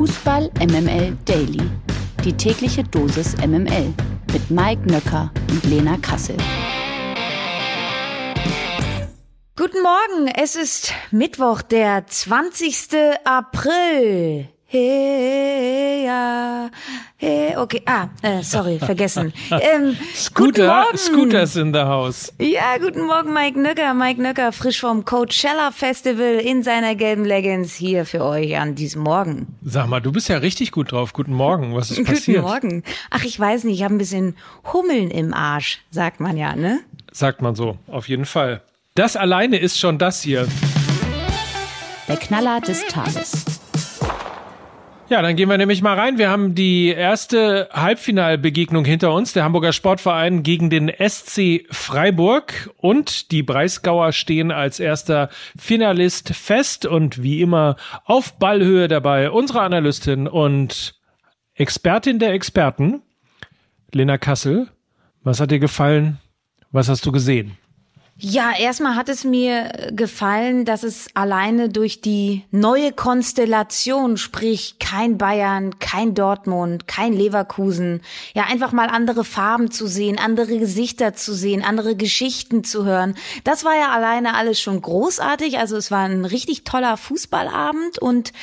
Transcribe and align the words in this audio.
Fußball 0.00 0.50
MML 0.60 1.14
Daily. 1.26 1.60
Die 2.24 2.32
tägliche 2.32 2.82
Dosis 2.82 3.36
MML 3.36 3.92
mit 4.32 4.50
Mike 4.50 4.90
Nöcker 4.90 5.30
und 5.50 5.62
Lena 5.64 5.98
Kassel. 5.98 6.38
Guten 9.56 9.82
Morgen, 9.82 10.28
es 10.28 10.56
ist 10.56 10.94
Mittwoch, 11.10 11.60
der 11.60 12.06
20. 12.06 12.88
April. 13.24 14.48
Hey, 14.72 16.04
ja, 16.04 16.70
hey, 17.16 17.56
okay, 17.56 17.82
ah, 17.86 18.06
äh, 18.22 18.40
sorry, 18.44 18.78
vergessen. 18.80 19.32
Ähm, 19.50 19.96
Scooter, 20.14 20.86
Scooters 20.94 21.56
in 21.56 21.74
the 21.74 21.80
house. 21.80 22.32
Ja, 22.38 22.78
guten 22.78 23.04
Morgen, 23.04 23.32
Mike 23.32 23.60
Nöcker. 23.60 23.94
Mike 23.94 24.22
Nöcker, 24.22 24.52
frisch 24.52 24.78
vom 24.78 25.04
Coachella 25.04 25.72
Festival 25.72 26.34
in 26.34 26.62
seiner 26.62 26.94
gelben 26.94 27.24
Leggings 27.24 27.74
hier 27.74 28.06
für 28.06 28.24
euch 28.24 28.56
an 28.58 28.76
diesem 28.76 29.02
Morgen. 29.02 29.48
Sag 29.64 29.88
mal, 29.88 29.98
du 29.98 30.12
bist 30.12 30.28
ja 30.28 30.36
richtig 30.36 30.70
gut 30.70 30.92
drauf. 30.92 31.14
Guten 31.14 31.34
Morgen, 31.34 31.74
was 31.74 31.90
ist 31.90 32.04
passiert? 32.06 32.44
Guten 32.44 32.48
Morgen. 32.48 32.84
Ach, 33.10 33.24
ich 33.24 33.40
weiß 33.40 33.64
nicht, 33.64 33.74
ich 33.78 33.82
habe 33.82 33.96
ein 33.96 33.98
bisschen 33.98 34.36
Hummeln 34.72 35.10
im 35.10 35.34
Arsch, 35.34 35.80
sagt 35.90 36.20
man 36.20 36.36
ja, 36.36 36.54
ne? 36.54 36.78
Sagt 37.10 37.42
man 37.42 37.56
so, 37.56 37.76
auf 37.88 38.08
jeden 38.08 38.24
Fall. 38.24 38.62
Das 38.94 39.16
alleine 39.16 39.56
ist 39.56 39.80
schon 39.80 39.98
das 39.98 40.22
hier. 40.22 40.46
Der 42.06 42.16
Knaller 42.18 42.60
des 42.60 42.86
Tages. 42.86 43.49
Ja, 45.10 45.22
dann 45.22 45.34
gehen 45.34 45.48
wir 45.48 45.58
nämlich 45.58 45.82
mal 45.82 45.98
rein. 45.98 46.18
Wir 46.18 46.30
haben 46.30 46.54
die 46.54 46.86
erste 46.86 47.68
Halbfinalbegegnung 47.72 48.84
hinter 48.84 49.12
uns. 49.12 49.32
Der 49.32 49.42
Hamburger 49.42 49.72
Sportverein 49.72 50.44
gegen 50.44 50.70
den 50.70 50.88
SC 50.88 51.66
Freiburg 51.68 52.70
und 52.76 53.32
die 53.32 53.42
Breisgauer 53.42 54.12
stehen 54.12 54.52
als 54.52 54.78
erster 54.78 55.28
Finalist 55.58 56.32
fest 56.36 56.86
und 56.86 57.24
wie 57.24 57.40
immer 57.40 57.74
auf 58.04 58.38
Ballhöhe 58.38 58.86
dabei 58.86 59.32
unsere 59.32 59.62
Analystin 59.62 60.28
und 60.28 60.94
Expertin 61.54 62.20
der 62.20 62.32
Experten, 62.32 63.02
Lena 63.90 64.16
Kassel. 64.16 64.68
Was 65.24 65.40
hat 65.40 65.50
dir 65.50 65.58
gefallen? 65.58 66.20
Was 66.70 66.88
hast 66.88 67.04
du 67.04 67.10
gesehen? 67.10 67.58
Ja, 68.22 68.52
erstmal 68.54 68.96
hat 68.96 69.08
es 69.08 69.24
mir 69.24 69.72
gefallen, 69.92 70.66
dass 70.66 70.82
es 70.82 71.08
alleine 71.14 71.70
durch 71.70 72.02
die 72.02 72.44
neue 72.50 72.92
Konstellation, 72.92 74.18
sprich 74.18 74.74
kein 74.78 75.16
Bayern, 75.16 75.78
kein 75.78 76.14
Dortmund, 76.14 76.86
kein 76.86 77.14
Leverkusen, 77.14 78.02
ja 78.34 78.44
einfach 78.44 78.72
mal 78.72 78.88
andere 78.88 79.24
Farben 79.24 79.70
zu 79.70 79.86
sehen, 79.86 80.18
andere 80.18 80.58
Gesichter 80.58 81.14
zu 81.14 81.32
sehen, 81.32 81.64
andere 81.64 81.96
Geschichten 81.96 82.62
zu 82.62 82.84
hören. 82.84 83.14
Das 83.44 83.64
war 83.64 83.74
ja 83.74 83.88
alleine 83.88 84.34
alles 84.34 84.60
schon 84.60 84.82
großartig. 84.82 85.58
Also 85.58 85.78
es 85.78 85.90
war 85.90 86.04
ein 86.04 86.26
richtig 86.26 86.64
toller 86.64 86.98
Fußballabend 86.98 87.98
und 88.00 88.34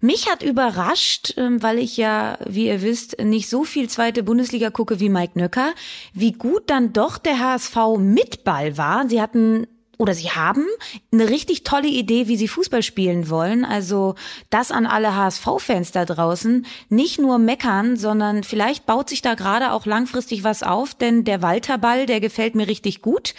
mich 0.00 0.30
hat 0.30 0.42
überrascht, 0.42 1.34
ähm, 1.36 1.62
weil 1.62 1.78
ich 1.78 1.96
ja, 1.96 2.38
wie 2.46 2.66
ihr 2.66 2.82
wisst, 2.82 3.18
nicht 3.20 3.48
so 3.48 3.64
viel 3.64 3.88
zweite 3.88 4.22
Bundesliga 4.22 4.70
gucke 4.70 5.00
wie 5.00 5.08
Mike 5.08 5.38
Nöcker, 5.38 5.72
wie 6.12 6.32
gut 6.32 6.64
dann 6.70 6.92
doch 6.92 7.18
der 7.18 7.38
HSV 7.38 7.76
mit 7.98 8.44
Ball 8.44 8.76
war. 8.76 9.08
Sie 9.08 9.20
hatten 9.20 9.66
oder 9.98 10.14
sie 10.14 10.30
haben 10.30 10.66
eine 11.12 11.28
richtig 11.28 11.62
tolle 11.62 11.88
Idee, 11.88 12.26
wie 12.28 12.36
sie 12.36 12.48
Fußball 12.48 12.82
spielen 12.82 13.30
wollen. 13.30 13.64
Also 13.64 14.14
das 14.50 14.70
an 14.70 14.86
alle 14.86 15.14
HSV-Fans 15.14 15.92
da 15.92 16.04
draußen. 16.04 16.66
Nicht 16.88 17.18
nur 17.18 17.38
meckern, 17.38 17.96
sondern 17.96 18.42
vielleicht 18.42 18.86
baut 18.86 19.08
sich 19.08 19.22
da 19.22 19.34
gerade 19.34 19.72
auch 19.72 19.86
langfristig 19.86 20.44
was 20.44 20.62
auf, 20.62 20.94
denn 20.94 21.24
der 21.24 21.42
Walterball, 21.42 22.06
der 22.06 22.20
gefällt 22.20 22.54
mir 22.54 22.66
richtig 22.66 23.02
gut. 23.02 23.34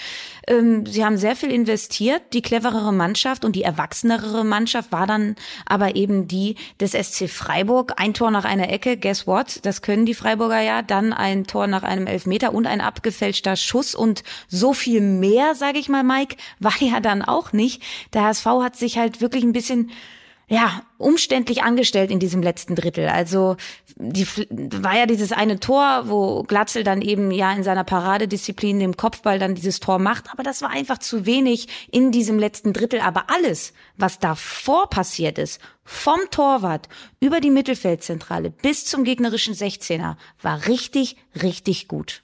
Ähm, 0.47 0.85
sie 0.85 1.03
haben 1.03 1.17
sehr 1.17 1.35
viel 1.35 1.51
investiert. 1.51 2.21
Die 2.33 2.41
cleverere 2.41 2.93
Mannschaft 2.93 3.45
und 3.45 3.55
die 3.55 3.63
erwachsenere 3.63 4.43
Mannschaft 4.43 4.91
war 4.91 5.07
dann 5.07 5.35
aber 5.65 5.95
eben 5.95 6.27
die 6.27 6.55
des 6.79 6.91
SC 6.91 7.29
Freiburg. 7.29 7.93
Ein 7.97 8.13
Tor 8.13 8.31
nach 8.31 8.45
einer 8.45 8.69
Ecke, 8.69 8.97
guess 8.97 9.27
what? 9.27 9.59
Das 9.63 9.81
können 9.81 10.05
die 10.05 10.13
Freiburger 10.13 10.61
ja. 10.61 10.81
Dann 10.81 11.13
ein 11.13 11.45
Tor 11.45 11.67
nach 11.67 11.83
einem 11.83 12.07
Elfmeter 12.07 12.53
und 12.53 12.67
ein 12.67 12.81
abgefälschter 12.81 13.55
Schuss 13.55 13.95
und 13.95 14.23
so 14.47 14.73
viel 14.73 15.01
mehr, 15.01 15.55
sage 15.55 15.79
ich 15.79 15.89
mal, 15.89 16.03
Mike, 16.03 16.37
war 16.59 16.75
ja 16.79 16.99
dann 16.99 17.21
auch 17.21 17.53
nicht. 17.53 17.81
Der 18.13 18.23
HSV 18.23 18.45
hat 18.45 18.75
sich 18.75 18.97
halt 18.97 19.21
wirklich 19.21 19.43
ein 19.43 19.53
bisschen 19.53 19.91
ja, 20.47 20.83
umständlich 20.97 21.63
angestellt 21.63 22.11
in 22.11 22.19
diesem 22.19 22.43
letzten 22.43 22.75
Drittel. 22.75 23.09
Also 23.09 23.57
die 23.97 24.27
war 24.27 24.95
ja 24.95 25.05
dieses 25.05 25.31
eine 25.31 25.59
Tor, 25.59 26.03
wo 26.05 26.43
Glatzel 26.43 26.83
dann 26.83 27.01
eben 27.01 27.31
ja 27.31 27.51
in 27.53 27.63
seiner 27.63 27.83
Paradedisziplin 27.83 28.79
dem 28.79 28.95
Kopfball 28.95 29.39
dann 29.39 29.55
dieses 29.55 29.79
Tor 29.79 29.97
macht, 29.97 30.31
aber 30.31 30.43
das 30.43 30.61
war 30.61 30.69
einfach 30.69 30.99
zu 30.99 31.25
wenig 31.25 31.67
in 31.91 32.11
diesem 32.11 32.37
letzten 32.37 32.73
Drittel. 32.73 32.99
Aber 32.99 33.25
alles, 33.29 33.73
was 33.97 34.19
davor 34.19 34.89
passiert 34.89 35.39
ist, 35.39 35.59
vom 35.83 36.19
Torwart 36.29 36.89
über 37.19 37.39
die 37.39 37.51
Mittelfeldzentrale 37.51 38.51
bis 38.51 38.85
zum 38.85 39.03
gegnerischen 39.03 39.55
16er, 39.55 40.15
war 40.41 40.67
richtig, 40.67 41.17
richtig 41.41 41.87
gut. 41.87 42.21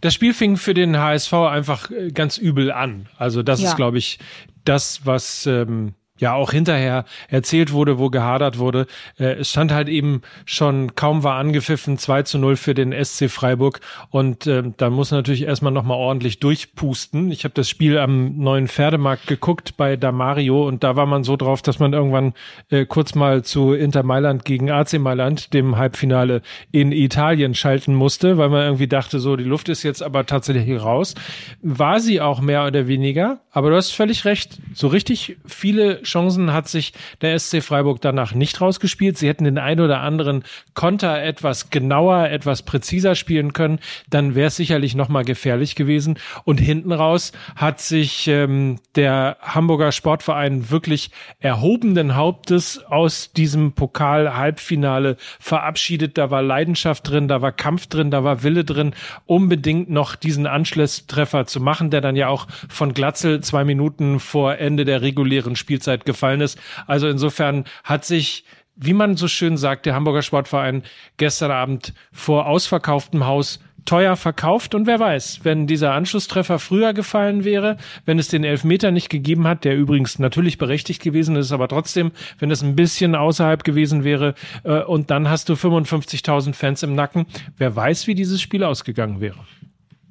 Das 0.00 0.14
Spiel 0.14 0.32
fing 0.32 0.56
für 0.56 0.74
den 0.74 0.96
HSV 0.96 1.32
einfach 1.32 1.90
äh, 1.90 2.12
ganz 2.12 2.38
übel 2.38 2.70
an. 2.70 3.08
Also 3.16 3.42
das 3.42 3.60
ja. 3.60 3.70
ist, 3.70 3.76
glaube 3.76 3.98
ich, 3.98 4.20
das, 4.64 5.04
was 5.06 5.46
ähm, 5.46 5.94
ja 6.18 6.34
auch 6.34 6.52
hinterher 6.52 7.04
erzählt 7.28 7.72
wurde, 7.72 7.98
wo 7.98 8.10
gehadert 8.10 8.58
wurde. 8.58 8.86
Äh, 9.18 9.34
es 9.34 9.50
stand 9.50 9.72
halt 9.72 9.88
eben 9.88 10.22
schon 10.44 10.94
kaum 10.94 11.22
war 11.22 11.36
angepfiffen 11.36 11.98
2 11.98 12.22
zu 12.22 12.38
0 12.38 12.56
für 12.56 12.74
den 12.74 12.92
SC 12.92 13.30
Freiburg 13.30 13.80
und 14.10 14.46
äh, 14.46 14.62
da 14.76 14.90
muss 14.90 15.10
natürlich 15.10 15.42
erstmal 15.42 15.72
nochmal 15.72 15.96
ordentlich 15.96 16.40
durchpusten. 16.40 17.30
Ich 17.30 17.44
habe 17.44 17.54
das 17.54 17.68
Spiel 17.68 17.98
am 17.98 18.38
neuen 18.38 18.68
Pferdemarkt 18.68 19.26
geguckt 19.26 19.76
bei 19.76 19.96
Damario 19.96 20.66
und 20.66 20.84
da 20.84 20.96
war 20.96 21.06
man 21.06 21.24
so 21.24 21.36
drauf, 21.36 21.62
dass 21.62 21.78
man 21.78 21.92
irgendwann 21.92 22.34
äh, 22.70 22.84
kurz 22.84 23.14
mal 23.14 23.42
zu 23.42 23.72
Inter 23.72 24.02
Mailand 24.02 24.44
gegen 24.44 24.70
AC 24.70 24.98
Mailand, 24.98 25.54
dem 25.54 25.76
Halbfinale 25.76 26.42
in 26.72 26.92
Italien 26.92 27.54
schalten 27.54 27.94
musste, 27.94 28.38
weil 28.38 28.48
man 28.48 28.62
irgendwie 28.62 28.88
dachte, 28.88 29.20
so 29.20 29.36
die 29.36 29.44
Luft 29.44 29.68
ist 29.68 29.82
jetzt 29.82 30.02
aber 30.02 30.26
tatsächlich 30.26 30.80
raus. 30.80 31.14
War 31.62 32.00
sie 32.00 32.20
auch 32.20 32.40
mehr 32.40 32.66
oder 32.66 32.86
weniger, 32.86 33.40
aber 33.50 33.70
du 33.70 33.76
hast 33.76 33.90
völlig 33.92 34.24
recht. 34.24 34.58
So 34.74 34.88
richtig 34.88 35.36
viele 35.46 36.04
Chancen 36.08 36.52
hat 36.52 36.68
sich 36.68 36.92
der 37.20 37.38
SC 37.38 37.62
Freiburg 37.62 38.00
danach 38.00 38.32
nicht 38.34 38.60
rausgespielt. 38.60 39.18
Sie 39.18 39.28
hätten 39.28 39.44
den 39.44 39.58
ein 39.58 39.80
oder 39.80 40.00
anderen 40.00 40.44
Konter 40.74 41.22
etwas 41.22 41.70
genauer, 41.70 42.28
etwas 42.28 42.62
präziser 42.62 43.14
spielen 43.14 43.52
können. 43.52 43.78
Dann 44.10 44.34
wäre 44.34 44.48
es 44.48 44.56
sicherlich 44.56 44.94
nochmal 44.94 45.24
gefährlich 45.24 45.74
gewesen. 45.74 46.18
Und 46.44 46.58
hinten 46.58 46.92
raus 46.92 47.32
hat 47.56 47.80
sich 47.80 48.28
ähm, 48.28 48.80
der 48.94 49.36
Hamburger 49.40 49.92
Sportverein 49.92 50.70
wirklich 50.70 51.10
erhobenen 51.40 52.16
Hauptes 52.16 52.84
aus 52.84 53.32
diesem 53.32 53.72
Pokal-Halbfinale 53.72 55.16
verabschiedet. 55.38 56.18
Da 56.18 56.30
war 56.30 56.42
Leidenschaft 56.42 57.08
drin, 57.08 57.28
da 57.28 57.42
war 57.42 57.52
Kampf 57.52 57.86
drin, 57.86 58.10
da 58.10 58.24
war 58.24 58.42
Wille 58.42 58.64
drin, 58.64 58.94
unbedingt 59.26 59.90
noch 59.90 60.16
diesen 60.16 60.46
Anschlusstreffer 60.46 61.46
zu 61.46 61.60
machen, 61.60 61.90
der 61.90 62.00
dann 62.00 62.16
ja 62.16 62.28
auch 62.28 62.46
von 62.68 62.94
Glatzel 62.94 63.40
zwei 63.40 63.64
Minuten 63.64 64.20
vor 64.20 64.56
Ende 64.56 64.84
der 64.84 65.02
regulären 65.02 65.56
Spielzeit 65.56 65.97
Halbzeit 65.98 66.04
gefallen 66.04 66.40
ist. 66.40 66.58
Also 66.86 67.08
insofern 67.08 67.64
hat 67.84 68.04
sich 68.04 68.44
wie 68.80 68.92
man 68.92 69.16
so 69.16 69.26
schön 69.26 69.56
sagt, 69.56 69.86
der 69.86 69.96
Hamburger 69.96 70.22
Sportverein 70.22 70.84
gestern 71.16 71.50
Abend 71.50 71.94
vor 72.12 72.46
ausverkauftem 72.46 73.26
Haus 73.26 73.58
teuer 73.86 74.14
verkauft 74.14 74.76
und 74.76 74.86
wer 74.86 75.00
weiß, 75.00 75.40
wenn 75.42 75.66
dieser 75.66 75.94
Anschlusstreffer 75.94 76.60
früher 76.60 76.92
gefallen 76.92 77.42
wäre, 77.42 77.76
wenn 78.04 78.20
es 78.20 78.28
den 78.28 78.44
Elfmeter 78.44 78.92
nicht 78.92 79.08
gegeben 79.08 79.48
hat, 79.48 79.64
der 79.64 79.76
übrigens 79.76 80.20
natürlich 80.20 80.58
berechtigt 80.58 81.02
gewesen 81.02 81.34
ist, 81.34 81.50
aber 81.50 81.66
trotzdem, 81.66 82.12
wenn 82.38 82.52
es 82.52 82.62
ein 82.62 82.76
bisschen 82.76 83.16
außerhalb 83.16 83.64
gewesen 83.64 84.04
wäre 84.04 84.34
äh, 84.62 84.82
und 84.82 85.10
dann 85.10 85.28
hast 85.28 85.48
du 85.48 85.54
55.000 85.54 86.54
Fans 86.54 86.84
im 86.84 86.94
Nacken, 86.94 87.26
wer 87.56 87.74
weiß, 87.74 88.06
wie 88.06 88.14
dieses 88.14 88.40
Spiel 88.40 88.62
ausgegangen 88.62 89.20
wäre. 89.20 89.40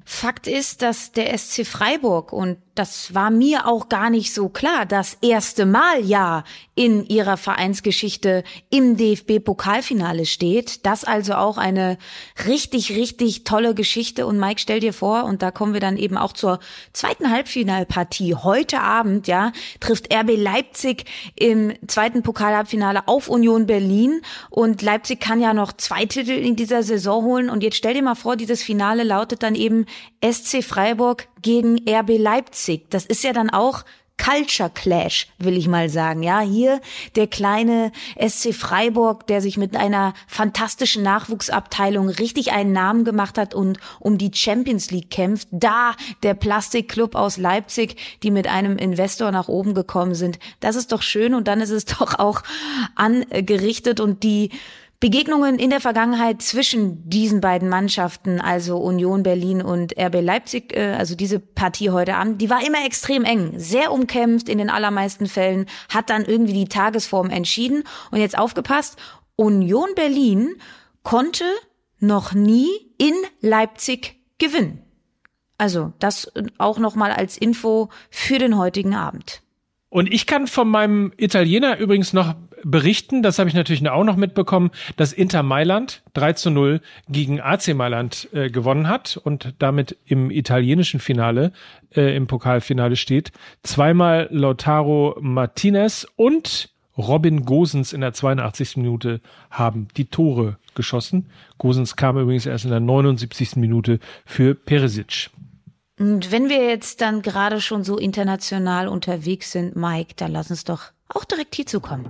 Fakt 0.09 0.47
ist, 0.47 0.83
dass 0.83 1.11
der 1.11 1.37
SC 1.37 1.67
Freiburg 1.67 2.31
und 2.31 2.59
das 2.75 3.13
war 3.13 3.31
mir 3.31 3.67
auch 3.67 3.89
gar 3.89 4.09
nicht 4.09 4.33
so 4.33 4.49
klar, 4.49 4.85
das 4.85 5.17
erste 5.21 5.65
Mal 5.65 6.05
ja 6.05 6.43
in 6.75 7.05
ihrer 7.07 7.37
Vereinsgeschichte 7.37 8.43
im 8.69 8.97
DFB-Pokalfinale 8.97 10.25
steht. 10.27 10.85
Das 10.85 11.03
also 11.03 11.33
auch 11.33 11.57
eine 11.57 11.97
richtig, 12.47 12.91
richtig 12.91 13.45
tolle 13.45 13.73
Geschichte. 13.73 14.27
Und 14.27 14.39
Mike, 14.39 14.61
stell 14.61 14.79
dir 14.79 14.93
vor, 14.93 15.23
und 15.23 15.41
da 15.41 15.49
kommen 15.49 15.73
wir 15.73 15.79
dann 15.81 15.97
eben 15.97 16.17
auch 16.17 16.33
zur 16.33 16.59
zweiten 16.93 17.31
Halbfinalpartie. 17.31 18.35
Heute 18.35 18.81
Abend, 18.81 19.27
ja, 19.27 19.51
trifft 19.79 20.13
RB 20.13 20.37
Leipzig 20.37 21.05
im 21.35 21.73
zweiten 21.87 22.21
Pokalhalbfinale 22.21 23.07
auf 23.07 23.27
Union 23.27 23.65
Berlin. 23.65 24.21
Und 24.51 24.83
Leipzig 24.83 25.19
kann 25.19 25.41
ja 25.41 25.55
noch 25.55 25.73
zwei 25.73 26.05
Titel 26.05 26.31
in 26.31 26.55
dieser 26.55 26.83
Saison 26.83 27.23
holen. 27.23 27.49
Und 27.49 27.63
jetzt 27.63 27.77
stell 27.77 27.95
dir 27.95 28.03
mal 28.03 28.13
vor, 28.13 28.35
dieses 28.35 28.61
Finale 28.61 29.03
lautet 29.03 29.41
dann 29.41 29.55
eben 29.55 29.87
SC 30.23 30.63
Freiburg 30.63 31.27
gegen 31.41 31.79
RB 31.87 32.17
Leipzig. 32.17 32.89
Das 32.89 33.05
ist 33.05 33.23
ja 33.23 33.33
dann 33.33 33.49
auch 33.49 33.83
Culture 34.17 34.71
Clash, 34.73 35.27
will 35.37 35.57
ich 35.57 35.67
mal 35.67 35.89
sagen. 35.89 36.23
Ja, 36.23 36.39
hier 36.39 36.81
der 37.15 37.27
kleine 37.27 37.91
SC 38.19 38.53
Freiburg, 38.53 39.27
der 39.27 39.41
sich 39.41 39.57
mit 39.57 39.75
einer 39.75 40.13
fantastischen 40.27 41.03
Nachwuchsabteilung 41.03 42.09
richtig 42.09 42.51
einen 42.51 42.71
Namen 42.71 43.05
gemacht 43.05 43.37
hat 43.37 43.53
und 43.53 43.79
um 43.99 44.17
die 44.17 44.31
Champions 44.33 44.91
League 44.91 45.11
kämpft. 45.11 45.47
Da 45.51 45.93
der 46.23 46.33
Plastikclub 46.33 47.15
aus 47.15 47.37
Leipzig, 47.37 47.95
die 48.23 48.31
mit 48.31 48.47
einem 48.47 48.77
Investor 48.77 49.31
nach 49.31 49.47
oben 49.47 49.73
gekommen 49.73 50.15
sind. 50.15 50.39
Das 50.59 50.75
ist 50.75 50.91
doch 50.91 51.03
schön 51.03 51.33
und 51.33 51.47
dann 51.47 51.61
ist 51.61 51.69
es 51.69 51.85
doch 51.99 52.17
auch 52.17 52.41
angerichtet 52.95 53.99
und 53.99 54.23
die 54.23 54.49
Begegnungen 54.99 55.59
in 55.59 55.69
der 55.69 55.79
Vergangenheit 55.79 56.41
zwischen 56.41 57.07
diesen 57.07 57.39
beiden 57.39 57.69
Mannschaften, 57.69 58.41
also 58.41 58.77
Union 58.77 59.21
Berlin 59.21 59.61
und 59.61 59.95
RB 59.95 60.21
Leipzig, 60.21 60.75
äh, 60.75 60.95
also 60.97 61.15
diese 61.15 61.39
Partie 61.39 61.91
heute 61.91 62.15
Abend, 62.15 62.41
die 62.41 62.49
war 62.49 62.65
immer 62.65 62.83
extrem 62.83 63.23
eng, 63.23 63.53
sehr 63.59 63.91
umkämpft 63.91 64.49
in 64.49 64.57
den 64.57 64.71
allermeisten 64.71 65.27
Fällen, 65.27 65.67
hat 65.89 66.09
dann 66.09 66.25
irgendwie 66.25 66.53
die 66.53 66.65
Tagesform 66.65 67.29
entschieden. 67.29 67.83
Und 68.09 68.19
jetzt 68.19 68.37
aufgepasst, 68.37 68.97
Union 69.35 69.89
Berlin 69.95 70.55
konnte 71.03 71.45
noch 71.99 72.33
nie 72.33 72.67
in 72.97 73.13
Leipzig 73.41 74.15
gewinnen. 74.39 74.81
Also 75.59 75.93
das 75.99 76.31
auch 76.57 76.79
nochmal 76.79 77.11
als 77.11 77.37
Info 77.37 77.89
für 78.09 78.39
den 78.39 78.57
heutigen 78.57 78.95
Abend. 78.95 79.41
Und 79.89 80.11
ich 80.11 80.25
kann 80.25 80.47
von 80.47 80.67
meinem 80.69 81.13
Italiener 81.17 81.77
übrigens 81.77 82.13
noch 82.13 82.35
berichten, 82.63 83.23
das 83.23 83.39
habe 83.39 83.49
ich 83.49 83.55
natürlich 83.55 83.87
auch 83.89 84.03
noch 84.03 84.15
mitbekommen, 84.15 84.71
dass 84.95 85.13
Inter 85.13 85.43
Mailand 85.43 86.03
3 86.13 86.33
zu 86.33 86.49
0 86.49 86.81
gegen 87.09 87.39
AC 87.39 87.73
Mailand 87.73 88.29
äh, 88.33 88.49
gewonnen 88.49 88.87
hat 88.89 89.17
und 89.17 89.53
damit 89.59 89.97
im 90.05 90.31
italienischen 90.31 90.99
Finale, 90.99 91.51
äh, 91.95 92.15
im 92.15 92.27
Pokalfinale 92.27 92.95
steht. 92.95 93.31
Zweimal 93.63 94.27
Lautaro 94.31 95.17
Martinez 95.19 96.07
und 96.15 96.69
Robin 96.97 97.45
Gosens 97.45 97.93
in 97.93 98.01
der 98.01 98.13
82. 98.13 98.77
Minute 98.77 99.21
haben 99.51 99.87
die 99.97 100.05
Tore 100.05 100.57
geschossen. 100.73 101.29
Gosens 101.57 101.95
kam 101.95 102.17
übrigens 102.17 102.45
erst 102.45 102.65
in 102.65 102.71
der 102.71 102.79
79. 102.79 103.57
Minute 103.57 103.99
für 104.25 104.55
Peresic. 104.55 105.29
Und 105.99 106.31
wenn 106.31 106.49
wir 106.49 106.67
jetzt 106.67 107.01
dann 107.01 107.21
gerade 107.21 107.59
schon 107.59 107.83
so 107.83 107.97
international 107.97 108.87
unterwegs 108.87 109.51
sind, 109.51 109.75
Mike, 109.75 110.13
dann 110.15 110.31
lass 110.31 110.51
uns 110.51 110.63
doch 110.63 110.91
auch 111.09 111.25
direkt 111.25 111.55
hierzu 111.55 111.79
kommen. 111.79 112.05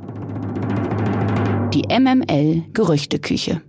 Die 1.73 1.83
MML 1.87 2.63
Gerüchteküche. 2.73 3.61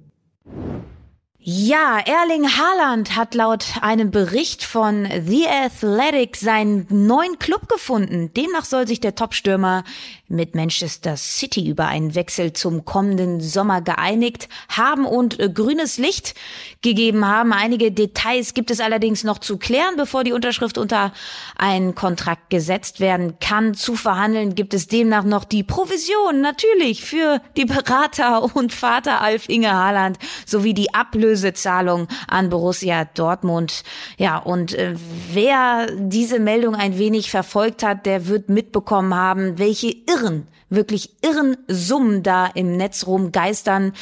Ja, 1.51 1.99
Erling 1.99 2.47
Haaland 2.47 3.17
hat 3.17 3.35
laut 3.35 3.65
einem 3.81 4.11
Bericht 4.11 4.65
von 4.65 5.09
The 5.27 5.47
Athletic 5.49 6.37
seinen 6.37 6.87
neuen 6.91 7.39
Club 7.39 7.71
gefunden. 7.71 8.35
Demnach 8.35 8.67
soll 8.67 8.87
sich 8.87 9.01
der 9.01 9.15
Topstürmer 9.15 9.85
mit 10.29 10.55
Manchester 10.55 11.17
City 11.17 11.69
über 11.69 11.87
einen 11.87 12.15
Wechsel 12.15 12.53
zum 12.53 12.85
kommenden 12.85 13.41
Sommer 13.41 13.81
geeinigt 13.81 14.49
haben 14.69 15.07
und 15.07 15.41
äh, 15.41 15.49
grünes 15.49 15.99
Licht 15.99 16.35
gegeben 16.83 17.27
haben. 17.27 17.53
Einige 17.53 17.91
Details 17.91 18.55
gibt 18.55 18.71
es 18.71 18.81
allerdings 18.81 19.25
noch 19.25 19.39
zu 19.39 19.57
klären, 19.57 19.97
bevor 19.97 20.25
die 20.25 20.33
Unterschrift 20.33 20.79
unter 20.79 21.13
einen 21.57 21.95
Kontrakt 21.95 22.51
gesetzt 22.51 23.01
werden 23.01 23.39
kann. 23.41 23.75
Zu 23.75 23.97
verhandeln 23.97 24.55
gibt 24.55 24.75
es 24.75 24.87
demnach 24.87 25.25
noch 25.25 25.45
die 25.45 25.65
Provision 25.65 26.41
natürlich 26.41 27.05
für 27.05 27.41
die 27.57 27.65
Berater 27.65 28.55
und 28.55 28.73
Vater 28.73 29.21
Alf 29.21 29.49
Inge 29.49 29.73
Haaland 29.73 30.19
sowie 30.47 30.75
die 30.75 30.95
Ablösezahlung 30.95 32.09
an 32.29 32.51
Borussia 32.51 33.07
Dortmund. 33.07 33.83
Ja, 34.19 34.39
und 34.39 34.75
äh, 34.75 34.95
wer 35.33 35.87
diese 35.97 36.39
Meldung 36.39 36.75
ein 36.75 36.99
wenig 36.99 37.31
verfolgt 37.31 37.83
hat, 37.83 38.07
der 38.07 38.27
wird 38.27 38.49
mitbekommen 38.49 39.15
haben, 39.15 39.59
welche 39.59 39.89
irren, 40.19 40.47
wirklich 40.69 41.11
irren 41.23 41.57
Summen 41.69 42.23
da 42.23 42.47
im 42.47 42.77
Netz 42.77 43.07
rumgeistern. 43.07 43.93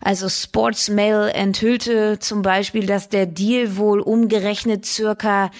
Also 0.00 0.28
Sportsmail 0.28 1.30
enthüllte 1.32 2.18
zum 2.18 2.42
Beispiel, 2.42 2.86
dass 2.86 3.08
der 3.08 3.26
Deal 3.26 3.76
wohl 3.76 4.00
umgerechnet 4.00 4.84
circa 4.84 5.50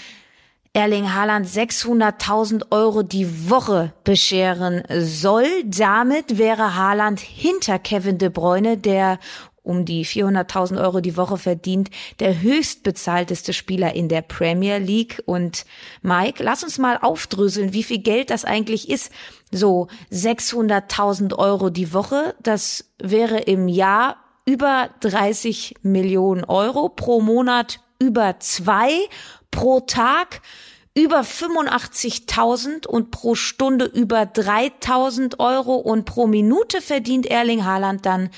Erling 0.75 1.13
Haaland 1.13 1.47
600.000 1.47 2.65
Euro 2.71 3.03
die 3.03 3.51
Woche 3.51 3.93
bescheren 4.05 4.83
soll. 4.89 5.47
Damit 5.65 6.39
wäre 6.39 6.77
Haaland 6.77 7.21
hinter 7.21 7.79
Kevin 7.79 8.17
De 8.17 8.31
Bruyne, 8.31 8.79
der 8.79 9.19
um 9.63 9.85
die 9.85 10.05
400.000 10.05 10.81
Euro 10.81 11.01
die 11.01 11.17
Woche 11.17 11.39
verdient, 11.39 11.91
der 12.21 12.41
höchstbezahlteste 12.41 13.53
Spieler 13.53 13.95
in 13.95 14.09
der 14.09 14.23
Premier 14.23 14.79
League. 14.79 15.23
Und 15.27 15.65
Mike, 16.03 16.43
lass 16.43 16.65
uns 16.65 16.79
mal 16.79 16.99
aufdröseln, 16.99 17.73
wie 17.73 17.85
viel 17.85 17.99
Geld 17.99 18.31
das 18.31 18.45
eigentlich 18.45 18.89
ist. 18.91 19.13
So 19.51 19.89
600.000 20.11 21.37
Euro 21.39 21.71
die 21.71 21.93
Woche, 21.93 22.35
das 22.43 22.93
wäre 22.99 23.39
im 23.39 23.69
Jahr 23.69 24.17
über 24.45 24.91
30 25.01 25.77
Millionen 25.83 26.45
Euro, 26.45 26.89
pro 26.89 27.21
Monat 27.21 27.81
über 28.01 28.41
zwei, 28.41 28.91
pro 29.53 29.81
Tag 29.81 30.41
über 30.95 31.21
85.000 31.21 32.87
und 32.87 33.11
pro 33.11 33.35
Stunde 33.35 33.87
über 33.87 34.23
3.000 34.23 35.39
Euro 35.39 35.77
und 35.77 36.05
pro 36.05 36.27
Minute 36.27 36.83
verdient 36.83 37.27
Erling 37.27 37.65
Haaland 37.65 38.05
dann 38.05 38.31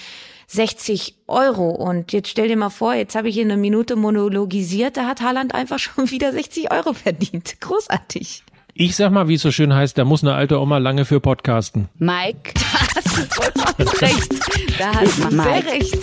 60 0.46 1.16
Euro. 1.26 1.70
Und 1.70 2.12
jetzt 2.12 2.28
stell 2.28 2.48
dir 2.48 2.56
mal 2.56 2.70
vor, 2.70 2.94
jetzt 2.94 3.14
habe 3.14 3.28
ich 3.28 3.34
hier 3.34 3.44
eine 3.44 3.56
Minute 3.56 3.96
monologisiert, 3.96 4.96
da 4.96 5.06
hat 5.06 5.20
Haaland 5.20 5.54
einfach 5.54 5.78
schon 5.78 6.10
wieder 6.10 6.32
60 6.32 6.72
Euro 6.72 6.92
verdient. 6.92 7.56
Großartig. 7.60 8.42
Ich 8.76 8.96
sag 8.96 9.12
mal, 9.12 9.28
wie 9.28 9.34
es 9.34 9.42
so 9.42 9.52
schön 9.52 9.72
heißt, 9.72 9.96
da 9.96 10.04
muss 10.04 10.24
eine 10.24 10.34
alte 10.34 10.60
Oma 10.60 10.78
lange 10.78 11.04
für 11.04 11.20
podcasten. 11.20 11.88
Mike. 11.98 12.54
Da 12.94 13.00
hast 13.00 13.16
du 13.16 13.22
vollkommen 13.34 13.88
recht. 14.00 14.78
Da 14.78 14.94
hast 14.94 15.18
du 15.18 15.30
sehr 15.30 15.66
recht. 15.66 15.98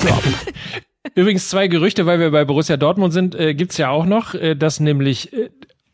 Übrigens 1.16 1.50
zwei 1.50 1.68
Gerüchte, 1.68 2.06
weil 2.06 2.20
wir 2.20 2.32
bei 2.32 2.46
Borussia 2.46 2.78
Dortmund 2.78 3.14
sind, 3.14 3.36
äh, 3.36 3.54
gibt's 3.54 3.78
ja 3.78 3.90
auch 3.90 4.06
noch, 4.06 4.34
äh, 4.34 4.56
dass 4.56 4.80
nämlich 4.80 5.32
äh, 5.34 5.50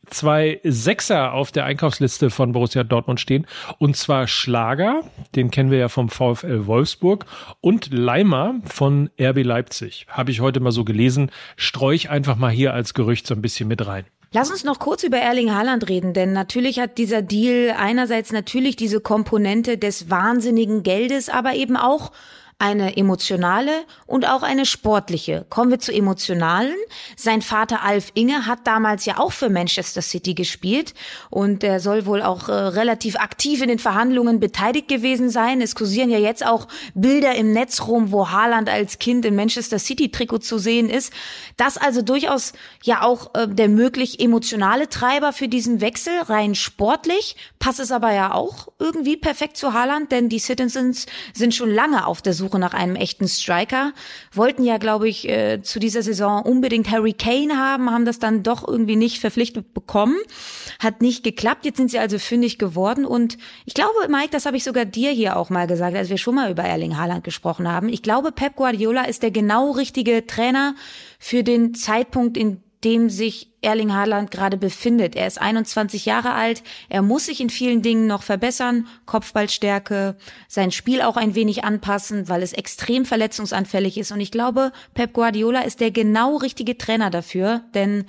zwei 0.09 0.59
Sechser 0.63 1.33
auf 1.33 1.51
der 1.51 1.65
Einkaufsliste 1.65 2.29
von 2.29 2.51
Borussia 2.51 2.83
Dortmund 2.83 3.19
stehen. 3.19 3.47
Und 3.77 3.97
zwar 3.97 4.27
Schlager, 4.27 5.03
den 5.35 5.51
kennen 5.51 5.71
wir 5.71 5.79
ja 5.79 5.89
vom 5.89 6.09
VfL 6.09 6.67
Wolfsburg, 6.67 7.25
und 7.61 7.93
Leimer 7.93 8.55
von 8.65 9.09
RB 9.19 9.43
Leipzig. 9.43 10.07
Habe 10.09 10.31
ich 10.31 10.41
heute 10.41 10.59
mal 10.59 10.71
so 10.71 10.83
gelesen. 10.83 11.31
Streue 11.55 11.95
ich 11.95 12.09
einfach 12.09 12.35
mal 12.35 12.51
hier 12.51 12.73
als 12.73 12.93
Gerücht 12.93 13.27
so 13.27 13.33
ein 13.33 13.41
bisschen 13.41 13.67
mit 13.67 13.85
rein. 13.85 14.05
Lass 14.33 14.51
uns 14.51 14.65
noch 14.65 14.79
kurz 14.79 15.03
über 15.03 15.17
Erling 15.17 15.53
Haaland 15.53 15.87
reden, 15.87 16.13
denn 16.13 16.33
natürlich 16.33 16.79
hat 16.79 16.97
dieser 16.97 17.21
Deal 17.21 17.73
einerseits 17.77 18.33
natürlich 18.33 18.75
diese 18.75 18.99
Komponente 18.99 19.77
des 19.77 20.09
wahnsinnigen 20.09 20.83
Geldes, 20.83 21.29
aber 21.29 21.53
eben 21.55 21.77
auch 21.77 22.11
eine 22.59 22.97
emotionale 22.97 23.85
und 24.07 24.27
auch 24.27 24.41
eine 24.41 24.65
sportliche. 24.65 25.45
Kommen 25.49 25.69
wir 25.69 25.77
zu 25.77 25.93
emotionalen. 25.93 26.73
Sein 27.15 27.43
Vater 27.43 27.83
Alf 27.83 28.11
Inge 28.15 28.47
hat 28.47 28.65
damals 28.65 29.05
ja 29.05 29.19
auch 29.19 29.31
für 29.31 29.49
Manchester 29.49 30.01
City 30.01 30.33
gespielt 30.33 30.95
und 31.29 31.63
er 31.63 31.79
soll 31.79 32.07
wohl 32.07 32.23
auch 32.23 32.49
äh, 32.49 32.53
relativ 32.53 33.15
aktiv 33.17 33.61
in 33.61 33.69
den 33.69 33.77
Verhandlungen 33.77 34.39
beteiligt 34.39 34.87
gewesen 34.87 35.29
sein. 35.29 35.61
Es 35.61 35.75
kursieren 35.75 36.09
ja 36.09 36.17
jetzt 36.17 36.43
auch 36.43 36.67
Bilder 36.95 37.35
im 37.35 37.53
Netz 37.53 37.81
rum, 37.81 38.11
wo 38.11 38.31
Haaland 38.31 38.69
als 38.69 38.97
Kind 38.97 39.23
im 39.25 39.35
Manchester 39.35 39.77
City 39.77 40.09
Trikot 40.09 40.39
zu 40.39 40.57
sehen 40.57 40.89
ist. 40.89 41.13
Das 41.57 41.77
also 41.77 42.01
durchaus 42.01 42.53
ja 42.83 43.03
auch 43.03 43.35
äh, 43.35 43.47
der 43.47 43.69
möglich 43.69 44.19
emotionale 44.19 44.89
Treiber 44.89 45.31
für 45.31 45.47
diesen 45.47 45.79
Wechsel, 45.79 46.13
rein 46.21 46.55
sportlich, 46.55 47.35
passt 47.59 47.79
es 47.79 47.91
aber 47.91 48.13
ja 48.13 48.33
auch 48.33 48.69
irgendwie 48.79 49.15
perfekt 49.15 49.57
zu 49.57 49.73
Haaland, 49.73 50.11
denn 50.11 50.27
die 50.27 50.39
Citizens 50.39 51.05
sind 51.35 51.53
schon 51.53 51.69
lange 51.69 52.07
auf 52.07 52.23
der 52.23 52.33
Suche 52.33 52.46
Suche 52.47 52.59
nach 52.59 52.73
einem 52.73 52.95
echten 52.95 53.27
Striker. 53.27 53.91
Wollten 54.31 54.63
ja, 54.63 54.77
glaube 54.77 55.09
ich, 55.09 55.27
äh, 55.27 55.61
zu 55.61 55.79
dieser 55.79 56.01
Saison 56.01 56.41
unbedingt 56.43 56.89
Harry 56.89 57.13
Kane 57.13 57.57
haben, 57.57 57.91
haben 57.91 58.05
das 58.05 58.19
dann 58.19 58.41
doch 58.41 58.65
irgendwie 58.65 58.95
nicht 58.95 59.19
verpflichtet 59.19 59.73
bekommen. 59.73 60.15
Hat 60.79 61.01
nicht 61.01 61.23
geklappt. 61.23 61.65
Jetzt 61.65 61.77
sind 61.77 61.91
sie 61.91 61.99
also 61.99 62.19
fündig 62.19 62.57
geworden. 62.57 63.05
Und 63.05 63.37
ich 63.65 63.73
glaube, 63.73 63.93
Mike, 64.09 64.29
das 64.31 64.45
habe 64.45 64.55
ich 64.55 64.63
sogar 64.63 64.85
dir 64.85 65.11
hier 65.11 65.35
auch 65.35 65.49
mal 65.49 65.67
gesagt, 65.67 65.95
als 65.97 66.09
wir 66.09 66.17
schon 66.17 66.35
mal 66.35 66.49
über 66.49 66.63
Erling 66.63 66.97
Haaland 66.97 67.23
gesprochen 67.23 67.67
haben. 67.69 67.89
Ich 67.89 68.01
glaube, 68.01 68.31
Pep 68.31 68.55
Guardiola 68.55 69.03
ist 69.03 69.23
der 69.23 69.31
genau 69.31 69.71
richtige 69.71 70.25
Trainer 70.25 70.75
für 71.19 71.43
den 71.43 71.73
Zeitpunkt, 71.73 72.37
in 72.37 72.63
dem 72.87 73.09
sich 73.09 73.51
Erling 73.61 73.93
Haaland 73.93 74.31
gerade 74.31 74.55
befindet. 74.55 75.17
Er 75.17 75.27
ist 75.27 75.41
21 75.41 76.05
Jahre 76.05 76.31
alt, 76.31 76.63
er 76.87 77.01
muss 77.01 77.25
sich 77.25 77.41
in 77.41 77.49
vielen 77.49 77.81
Dingen 77.81 78.07
noch 78.07 78.23
verbessern, 78.23 78.87
Kopfballstärke, 79.05 80.15
sein 80.47 80.71
Spiel 80.71 81.01
auch 81.01 81.17
ein 81.17 81.35
wenig 81.35 81.65
anpassen, 81.65 82.29
weil 82.29 82.41
es 82.41 82.53
extrem 82.53 83.03
verletzungsanfällig 83.03 83.97
ist. 83.97 84.13
Und 84.13 84.21
ich 84.21 84.31
glaube, 84.31 84.71
Pep 84.93 85.11
Guardiola 85.11 85.63
ist 85.63 85.81
der 85.81 85.91
genau 85.91 86.37
richtige 86.37 86.77
Trainer 86.77 87.09
dafür, 87.09 87.61
denn 87.73 88.05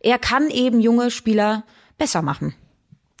er 0.00 0.18
kann 0.18 0.50
eben 0.50 0.78
junge 0.78 1.10
Spieler 1.10 1.64
besser 1.96 2.20
machen. 2.20 2.54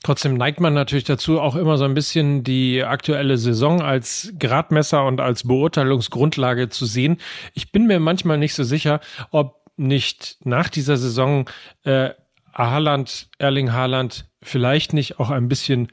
Trotzdem 0.02 0.34
neigt 0.34 0.60
man 0.60 0.74
natürlich 0.74 1.04
dazu, 1.04 1.40
auch 1.40 1.56
immer 1.56 1.78
so 1.78 1.84
ein 1.84 1.94
bisschen 1.94 2.44
die 2.44 2.84
aktuelle 2.84 3.38
Saison 3.38 3.80
als 3.80 4.34
Gradmesser 4.38 5.06
und 5.06 5.20
als 5.20 5.44
Beurteilungsgrundlage 5.44 6.68
zu 6.68 6.84
sehen. 6.84 7.16
Ich 7.54 7.72
bin 7.72 7.86
mir 7.86 7.98
manchmal 7.98 8.36
nicht 8.36 8.54
so 8.54 8.62
sicher, 8.62 9.00
ob 9.30 9.58
nicht 9.78 10.38
nach 10.44 10.68
dieser 10.68 10.96
Saison 10.96 11.48
äh, 11.84 12.10
Haaland, 12.54 13.28
Erling 13.38 13.72
Haaland 13.72 14.26
vielleicht 14.42 14.92
nicht 14.92 15.20
auch 15.20 15.30
ein 15.30 15.48
bisschen 15.48 15.88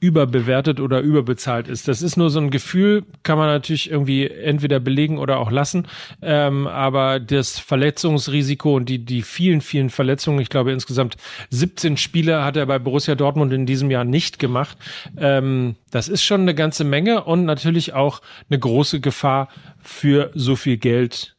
überbewertet 0.00 0.80
oder 0.80 1.00
überbezahlt 1.00 1.68
ist. 1.68 1.88
Das 1.88 2.02
ist 2.02 2.16
nur 2.16 2.30
so 2.30 2.38
ein 2.38 2.50
Gefühl, 2.50 3.04
kann 3.22 3.38
man 3.38 3.48
natürlich 3.48 3.90
irgendwie 3.90 4.28
entweder 4.28 4.78
belegen 4.78 5.18
oder 5.18 5.38
auch 5.38 5.50
lassen. 5.50 5.86
Ähm, 6.20 6.66
aber 6.66 7.18
das 7.18 7.58
Verletzungsrisiko 7.58 8.76
und 8.76 8.88
die, 8.88 9.04
die 9.04 9.22
vielen, 9.22 9.60
vielen 9.60 9.90
Verletzungen, 9.90 10.40
ich 10.40 10.50
glaube 10.50 10.72
insgesamt 10.72 11.16
17 11.50 11.96
Spiele 11.96 12.44
hat 12.44 12.56
er 12.56 12.66
bei 12.66 12.78
Borussia 12.78 13.14
Dortmund 13.14 13.52
in 13.52 13.66
diesem 13.66 13.90
Jahr 13.90 14.04
nicht 14.04 14.38
gemacht. 14.38 14.76
Ähm, 15.16 15.76
das 15.90 16.08
ist 16.08 16.22
schon 16.22 16.42
eine 16.42 16.54
ganze 16.54 16.84
Menge 16.84 17.24
und 17.24 17.44
natürlich 17.44 17.94
auch 17.94 18.20
eine 18.50 18.58
große 18.58 19.00
Gefahr 19.00 19.48
für 19.82 20.30
so 20.34 20.56
viel 20.56 20.76
Geld. 20.76 21.35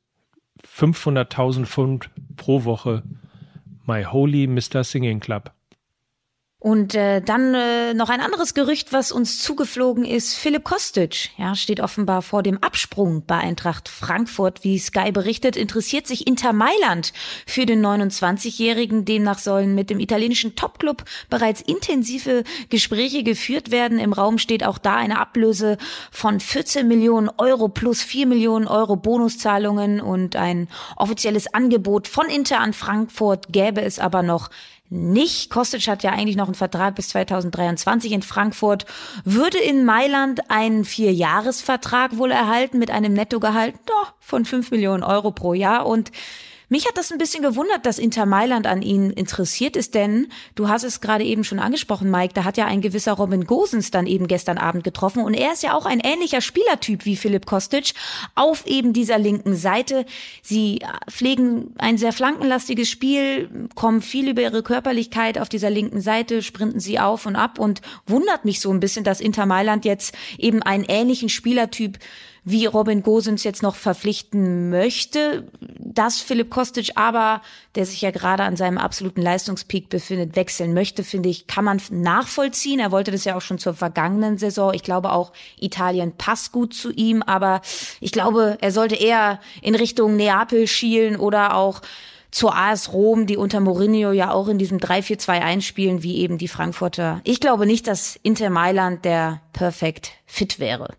500.000 0.77 1.65
Pfund 1.65 2.09
pro 2.35 2.63
Woche. 2.63 3.01
My 3.87 4.03
Holy 4.03 4.45
Mr. 4.45 4.83
Singing 4.83 5.19
Club. 5.19 5.49
Und 6.59 6.95
äh, 6.95 7.21
dann 7.21 7.53
äh, 7.53 7.93
noch 7.93 8.09
ein 8.09 8.19
anderes 8.19 8.55
Gerücht, 8.55 8.91
was 8.91 9.11
uns 9.11 9.43
zugeflogen 9.43 10.03
ist. 10.03 10.33
Philipp 10.33 10.63
Kostic, 10.63 11.29
ja, 11.37 11.53
steht 11.53 11.79
offenbar 11.79 12.23
vor 12.23 12.41
dem 12.41 12.57
Absprung 12.63 13.23
bei 13.27 13.37
Eintracht 13.37 13.87
Frankfurt. 13.87 14.63
Wie 14.63 14.79
Sky 14.79 15.11
berichtet, 15.11 15.55
interessiert 15.55 16.07
sich 16.07 16.25
Inter 16.25 16.53
Mailand 16.53 17.13
für 17.45 17.67
den 17.67 17.85
29-Jährigen. 17.85 19.05
Demnach 19.05 19.37
sollen 19.37 19.75
mit 19.75 19.91
dem 19.91 19.99
italienischen 19.99 20.55
Topclub 20.55 21.03
bereits 21.29 21.61
intensive 21.61 22.43
Gespräche 22.69 23.21
geführt 23.21 23.69
werden. 23.69 23.99
Im 23.99 24.11
Raum 24.11 24.39
steht 24.39 24.63
auch 24.63 24.79
da 24.79 24.95
eine 24.95 25.19
Ablöse 25.19 25.77
von 26.09 26.39
14 26.39 26.87
Millionen 26.87 27.29
Euro 27.37 27.67
plus 27.67 28.01
4 28.01 28.25
Millionen 28.25 28.67
Euro 28.67 28.95
Bonuszahlungen 28.95 30.01
und 30.01 30.35
ein 30.35 30.69
offizielles 30.95 31.53
Angebot 31.53 32.07
von 32.07 32.25
Inter 32.29 32.61
an 32.61 32.73
Frankfurt 32.73 33.53
gäbe 33.53 33.81
es 33.81 33.99
aber 33.99 34.23
noch 34.23 34.49
nicht. 34.89 35.49
Kostic 35.49 35.87
hat 35.87 36.03
ja 36.03 36.11
eigentlich 36.11 36.35
noch 36.35 36.47
einen 36.47 36.55
Vertrag 36.55 36.95
bis 36.95 37.09
2023 37.09 38.11
in 38.11 38.21
Frankfurt, 38.21 38.85
würde 39.23 39.57
in 39.57 39.85
Mailand 39.85 40.49
einen 40.49 40.85
Vierjahresvertrag 40.85 42.17
wohl 42.17 42.31
erhalten 42.31 42.79
mit 42.79 42.91
einem 42.91 43.13
Nettogehalt? 43.13 43.75
Doch, 43.85 44.13
von 44.19 44.45
fünf 44.45 44.71
Millionen 44.71 45.03
Euro 45.03 45.31
pro 45.31 45.53
Jahr. 45.53 45.85
Und 45.85 46.11
mich 46.69 46.85
hat 46.85 46.97
das 46.97 47.11
ein 47.11 47.17
bisschen 47.17 47.43
gewundert, 47.43 47.85
dass 47.85 47.97
Inter 47.97 48.25
Mailand 48.25 48.67
an 48.67 48.81
ihn 48.81 49.09
interessiert 49.11 49.77
ist, 49.77 49.95
denn 49.95 50.27
du 50.55 50.67
hast 50.67 50.83
es 50.83 50.99
gerade 50.99 51.23
eben 51.23 51.43
schon 51.43 51.59
angesprochen, 51.59 52.11
Mike, 52.11 52.33
da 52.33 52.43
hat 52.43 52.57
ja 52.57 52.65
ein 52.65 52.81
gewisser 52.81 53.13
Robin 53.13 53.45
Gosens 53.45 53.89
dann 53.89 54.05
eben 54.05 54.27
gestern 54.27 54.57
Abend 54.57 54.83
getroffen 54.83 55.23
und 55.23 55.33
er 55.33 55.53
ist 55.53 55.63
ja 55.63 55.73
auch 55.73 55.85
ein 55.85 56.01
ähnlicher 56.01 56.41
Spielertyp 56.41 57.05
wie 57.05 57.15
Philipp 57.15 57.45
Kostic 57.45 57.93
auf 58.35 58.65
eben 58.67 58.91
dieser 58.91 59.17
linken 59.17 59.55
Seite. 59.55 60.05
Sie 60.41 60.79
pflegen 61.09 61.73
ein 61.77 61.97
sehr 61.97 62.11
flankenlastiges 62.11 62.89
Spiel, 62.89 63.49
kommen 63.75 64.01
viel 64.01 64.29
über 64.29 64.41
ihre 64.41 64.63
Körperlichkeit 64.63 65.39
auf 65.39 65.49
dieser 65.49 65.69
linken 65.69 66.01
Seite, 66.01 66.41
sprinten 66.41 66.79
sie 66.79 66.99
auf 66.99 67.25
und 67.25 67.35
ab 67.37 67.59
und 67.59 67.81
wundert 68.05 68.43
mich 68.43 68.59
so 68.59 68.71
ein 68.71 68.79
bisschen, 68.81 69.05
dass 69.05 69.21
Inter 69.21 69.45
Mailand 69.45 69.85
jetzt 69.85 70.13
eben 70.37 70.61
einen 70.61 70.83
ähnlichen 70.83 71.29
Spielertyp 71.29 71.97
wie 72.49 72.65
Robin 72.65 73.03
Gosens 73.03 73.43
jetzt 73.43 73.61
noch 73.61 73.75
verpflichten 73.75 74.69
möchte. 74.69 75.51
Dass 75.59 76.21
Philipp 76.21 76.49
Kostic 76.49 76.91
aber, 76.95 77.41
der 77.75 77.85
sich 77.85 78.01
ja 78.01 78.11
gerade 78.11 78.43
an 78.43 78.55
seinem 78.55 78.77
absoluten 78.77 79.21
Leistungspeak 79.21 79.89
befindet, 79.89 80.37
wechseln 80.37 80.73
möchte, 80.73 81.03
finde 81.03 81.27
ich, 81.27 81.47
kann 81.47 81.65
man 81.65 81.81
nachvollziehen. 81.89 82.79
Er 82.79 82.93
wollte 82.93 83.11
das 83.11 83.25
ja 83.25 83.35
auch 83.35 83.41
schon 83.41 83.59
zur 83.59 83.73
vergangenen 83.73 84.37
Saison. 84.37 84.73
Ich 84.73 84.83
glaube 84.83 85.11
auch, 85.11 85.33
Italien 85.59 86.13
passt 86.17 86.53
gut 86.53 86.73
zu 86.73 86.89
ihm, 86.93 87.21
aber 87.21 87.59
ich 87.99 88.13
glaube, 88.13 88.57
er 88.61 88.71
sollte 88.71 88.95
eher 88.95 89.41
in 89.61 89.75
Richtung 89.75 90.15
Neapel 90.15 90.67
schielen 90.67 91.17
oder 91.17 91.53
auch 91.53 91.81
zur 92.31 92.55
AS 92.55 92.93
Rom, 92.93 93.25
die 93.25 93.35
unter 93.35 93.59
Mourinho 93.59 94.13
ja 94.13 94.31
auch 94.31 94.47
in 94.47 94.57
diesem 94.57 94.77
3-4-2 94.77 95.59
spielen, 95.59 96.01
wie 96.01 96.15
eben 96.19 96.37
die 96.37 96.47
Frankfurter. 96.47 97.19
Ich 97.25 97.41
glaube 97.41 97.65
nicht, 97.65 97.87
dass 97.87 98.17
Inter 98.23 98.49
Mailand 98.49 99.03
der 99.03 99.41
perfekt 99.51 100.11
fit 100.25 100.59
wäre. 100.59 100.95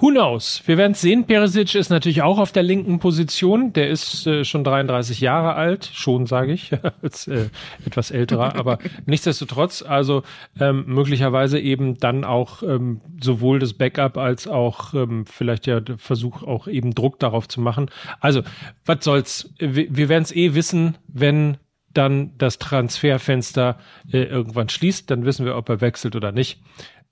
Who 0.00 0.10
knows? 0.10 0.62
Wir 0.64 0.76
werden 0.78 0.92
es 0.92 1.00
sehen. 1.00 1.24
Perisic 1.24 1.74
ist 1.74 1.90
natürlich 1.90 2.22
auch 2.22 2.38
auf 2.38 2.52
der 2.52 2.62
linken 2.62 3.00
Position. 3.00 3.72
Der 3.72 3.90
ist 3.90 4.28
äh, 4.28 4.44
schon 4.44 4.62
33 4.62 5.20
Jahre 5.20 5.54
alt, 5.54 5.90
schon 5.92 6.26
sage 6.26 6.52
ich, 6.52 6.70
Jetzt, 7.02 7.26
äh, 7.26 7.48
etwas 7.84 8.12
älterer, 8.12 8.54
aber 8.54 8.78
nichtsdestotrotz, 9.06 9.82
also 9.82 10.22
ähm, 10.60 10.84
möglicherweise 10.86 11.58
eben 11.58 11.98
dann 11.98 12.22
auch 12.22 12.62
ähm, 12.62 13.00
sowohl 13.20 13.58
das 13.58 13.74
Backup 13.74 14.18
als 14.18 14.46
auch 14.46 14.94
ähm, 14.94 15.26
vielleicht 15.26 15.66
ja 15.66 15.80
der 15.80 15.98
Versuch 15.98 16.44
auch 16.44 16.68
eben 16.68 16.94
Druck 16.94 17.18
darauf 17.18 17.48
zu 17.48 17.60
machen. 17.60 17.90
Also, 18.20 18.42
was 18.86 18.98
soll's? 19.04 19.52
Wir, 19.58 19.88
wir 19.90 20.08
werden 20.08 20.22
es 20.22 20.30
eh 20.30 20.54
wissen, 20.54 20.96
wenn 21.08 21.56
dann 21.92 22.38
das 22.38 22.58
Transferfenster 22.58 23.78
äh, 24.12 24.22
irgendwann 24.22 24.68
schließt, 24.68 25.10
dann 25.10 25.24
wissen 25.24 25.44
wir, 25.44 25.56
ob 25.56 25.68
er 25.68 25.80
wechselt 25.80 26.14
oder 26.14 26.30
nicht. 26.30 26.60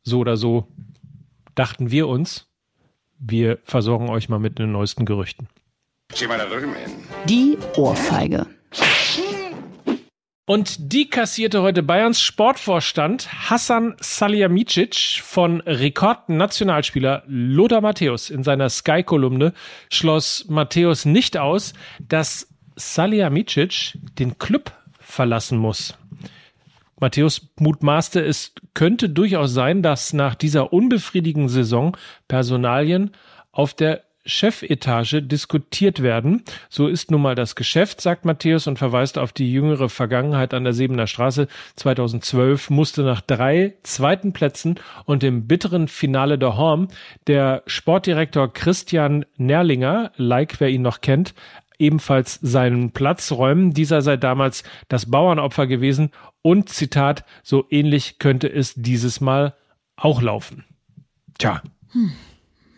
So 0.05 0.21
oder 0.21 0.37
so 0.37 0.69
dachten 1.57 1.91
wir 1.91 2.07
uns 2.07 2.47
wir 3.19 3.59
versorgen 3.65 4.09
euch 4.09 4.29
mal 4.29 4.39
mit 4.39 4.59
den 4.59 4.73
neuesten 4.73 5.05
Gerüchten. 5.05 5.49
Die 7.27 7.59
Ohrfeige. 7.77 8.47
Und 10.49 10.93
die 10.93 11.11
kassierte 11.11 11.63
heute 11.63 11.83
Bayerns 11.83 12.21
Sportvorstand 12.21 13.51
Hassan 13.51 13.97
Salihamidzic 14.01 15.21
von 15.21 15.61
Rekordnationalspieler 15.63 17.25
Lothar 17.27 17.81
Matthäus. 17.81 18.31
In 18.31 18.45
seiner 18.45 18.69
Sky-Kolumne 18.71 19.55
schloss 19.91 20.47
Matthäus 20.49 21.05
nicht 21.05 21.37
aus, 21.37 21.75
dass 21.99 22.49
Salihamidzic 22.77 23.99
den 24.21 24.39
Club 24.39 24.71
verlassen 25.01 25.59
muss. 25.59 25.99
Matthäus 26.99 27.49
mutmaßte, 27.59 28.25
es 28.25 28.55
könnte 28.75 29.09
durchaus 29.09 29.53
sein, 29.53 29.83
dass 29.83 30.13
nach 30.13 30.35
dieser 30.35 30.73
unbefriedigenden 30.73 31.49
Saison 31.49 31.97
Personalien 32.29 33.11
auf 33.53 33.75
der 33.75 34.03
Chefetage 34.27 35.23
diskutiert 35.23 36.03
werden. 36.03 36.43
So 36.69 36.89
ist 36.89 37.11
nun 37.11 37.23
mal 37.23 37.35
das 37.35 37.55
Geschäft, 37.55 38.01
sagt 38.01 38.25
Matthäus 38.25 38.67
und 38.67 38.79
verweist 38.79 39.19
auf 39.19 39.33
die 39.33 39.51
jüngere 39.51 39.89
Vergangenheit 39.89 40.53
an 40.53 40.65
der 40.65 40.73
Sebener 40.73 41.07
Straße. 41.07 41.47
2012 41.77 42.71
musste 42.71 43.03
nach 43.03 43.21
drei 43.21 43.75
zweiten 43.85 44.33
Plätzen 44.33 44.81
und 45.05 45.23
dem 45.23 45.47
bitteren 45.47 45.89
Finale 45.89 46.39
der 46.39 46.57
Horm 46.57 46.89
der 47.29 47.63
Sportdirektor 47.67 48.53
Christian 48.53 49.25
Nerlinger, 49.37 50.11
like 50.17 50.61
wer 50.61 50.69
ihn 50.69 50.83
noch 50.83 51.01
kennt, 51.01 51.35
ebenfalls 51.79 52.39
seinen 52.43 52.91
Platz 52.91 53.33
räumen. 53.33 53.73
Dieser 53.73 54.03
sei 54.03 54.17
damals 54.17 54.65
das 54.89 55.11
Bauernopfer 55.11 55.67
gewesen 55.67 56.11
und 56.47 56.69
Zitat, 56.69 57.25
so 57.43 57.67
ähnlich 57.71 58.21
könnte 58.21 58.47
es 58.47 58.75
dieses 58.77 59.21
Mal 59.21 59.57
auch 59.97 60.23
laufen. 60.23 60.65
Tja. 61.39 61.61
Hm. 61.91 62.13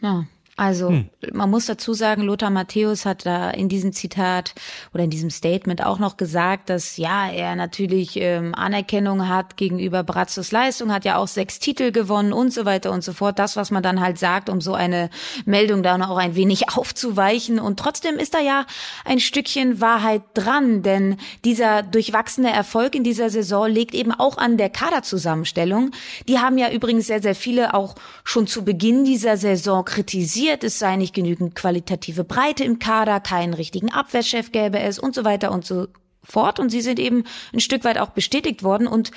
Ja. 0.01 0.27
Also 0.59 0.89
hm. 0.89 1.09
man 1.33 1.49
muss 1.51 1.67
dazu 1.67 1.95
sagen, 1.95 2.23
Lothar 2.23 2.51
Matthäus 2.51 3.07
hat 3.07 3.25
da 3.27 3.51
in 3.51 3.69
diesem 3.69 3.93
Zitat 3.93 4.57
oder 4.93 5.05
in 5.05 5.11
diesem 5.11 5.31
Statement 5.31 5.87
auch 5.87 6.01
noch 6.01 6.17
gesagt, 6.17 6.69
dass 6.69 6.97
ja 6.97 7.31
er 7.31 7.55
natürlich 7.55 8.17
ähm, 8.17 8.57
Anerkennung 8.57 9.29
hat 9.29 9.57
gegenüber 9.57 10.03
Brazzos 10.03 10.51
Leistung, 10.51 10.93
hat 10.93 11.05
ja 11.05 11.17
auch 11.17 11.29
sechs 11.29 11.61
Titel 11.61 11.93
gewonnen 11.93 12.33
und 12.33 12.53
so 12.53 12.65
weiter 12.65 12.91
und 12.91 13.05
so 13.05 13.13
fort. 13.13 13.39
Das, 13.39 13.55
was 13.55 13.71
man 13.71 13.85
dann 13.85 14.01
halt 14.01 14.19
sagt, 14.19 14.49
um 14.49 14.61
so 14.61 14.75
eine 14.75 15.11
Meldung 15.45 15.85
da 15.85 15.97
noch 15.97 16.17
ein 16.17 16.35
wenig 16.35 16.69
aufzuweichen. 16.77 17.61
Und 17.61 17.79
trotzdem 17.79 18.17
ist 18.17 18.35
da 18.35 18.41
ja 18.41 18.67
ein 19.05 19.21
Stückchen 19.21 19.81
Wahrheit 19.81 20.23
dran, 20.35 20.83
denn 20.83 21.19
dieser 21.45 21.85
durchwachsene 21.85 22.53
Erfolg 22.53 22.97
in 22.97 23.05
dieser 23.05 23.31
Saison 23.31 23.71
liegt 23.71 23.95
eben 23.95 24.11
auch 24.11 24.39
an 24.39 24.57
der 24.57 24.71
Kaderzusammenstellung. 24.71 25.93
Die 26.27 26.41
haben 26.41 26.59
ja 26.59 26.69
übrigens 26.73 27.07
sehr, 27.07 27.23
sehr 27.23 27.37
viele 27.37 27.75
auch 27.75 27.95
schon 28.25 28.49
zu 28.49 28.65
Beginn 28.65 29.05
dieser 29.05 29.37
Saison 29.37 29.85
kritisiert 29.85 30.48
kritisiert, 30.49 30.65
es 30.65 30.79
sei 30.79 30.97
nicht 30.97 31.15
genügend 31.15 31.55
qualitative 31.55 32.25
Breite 32.25 32.65
im 32.65 32.79
Kader, 32.79 33.21
keinen 33.21 33.55
richtigen 33.55 33.93
Abwehrchef 33.93 34.53
gäbe 34.53 34.79
es 34.79 34.99
und 34.99 35.15
so 35.15 35.25
weiter 35.25 35.53
und 35.53 35.65
so 35.65 35.89
fort. 36.23 36.59
Und 36.59 36.71
sie 36.71 36.81
sind 36.81 36.99
eben 36.99 37.25
ein 37.53 37.61
Stück 37.61 37.85
weit 37.85 37.99
auch 37.99 38.11
bestätigt 38.11 38.63
worden. 38.63 38.87
Und 38.87 39.11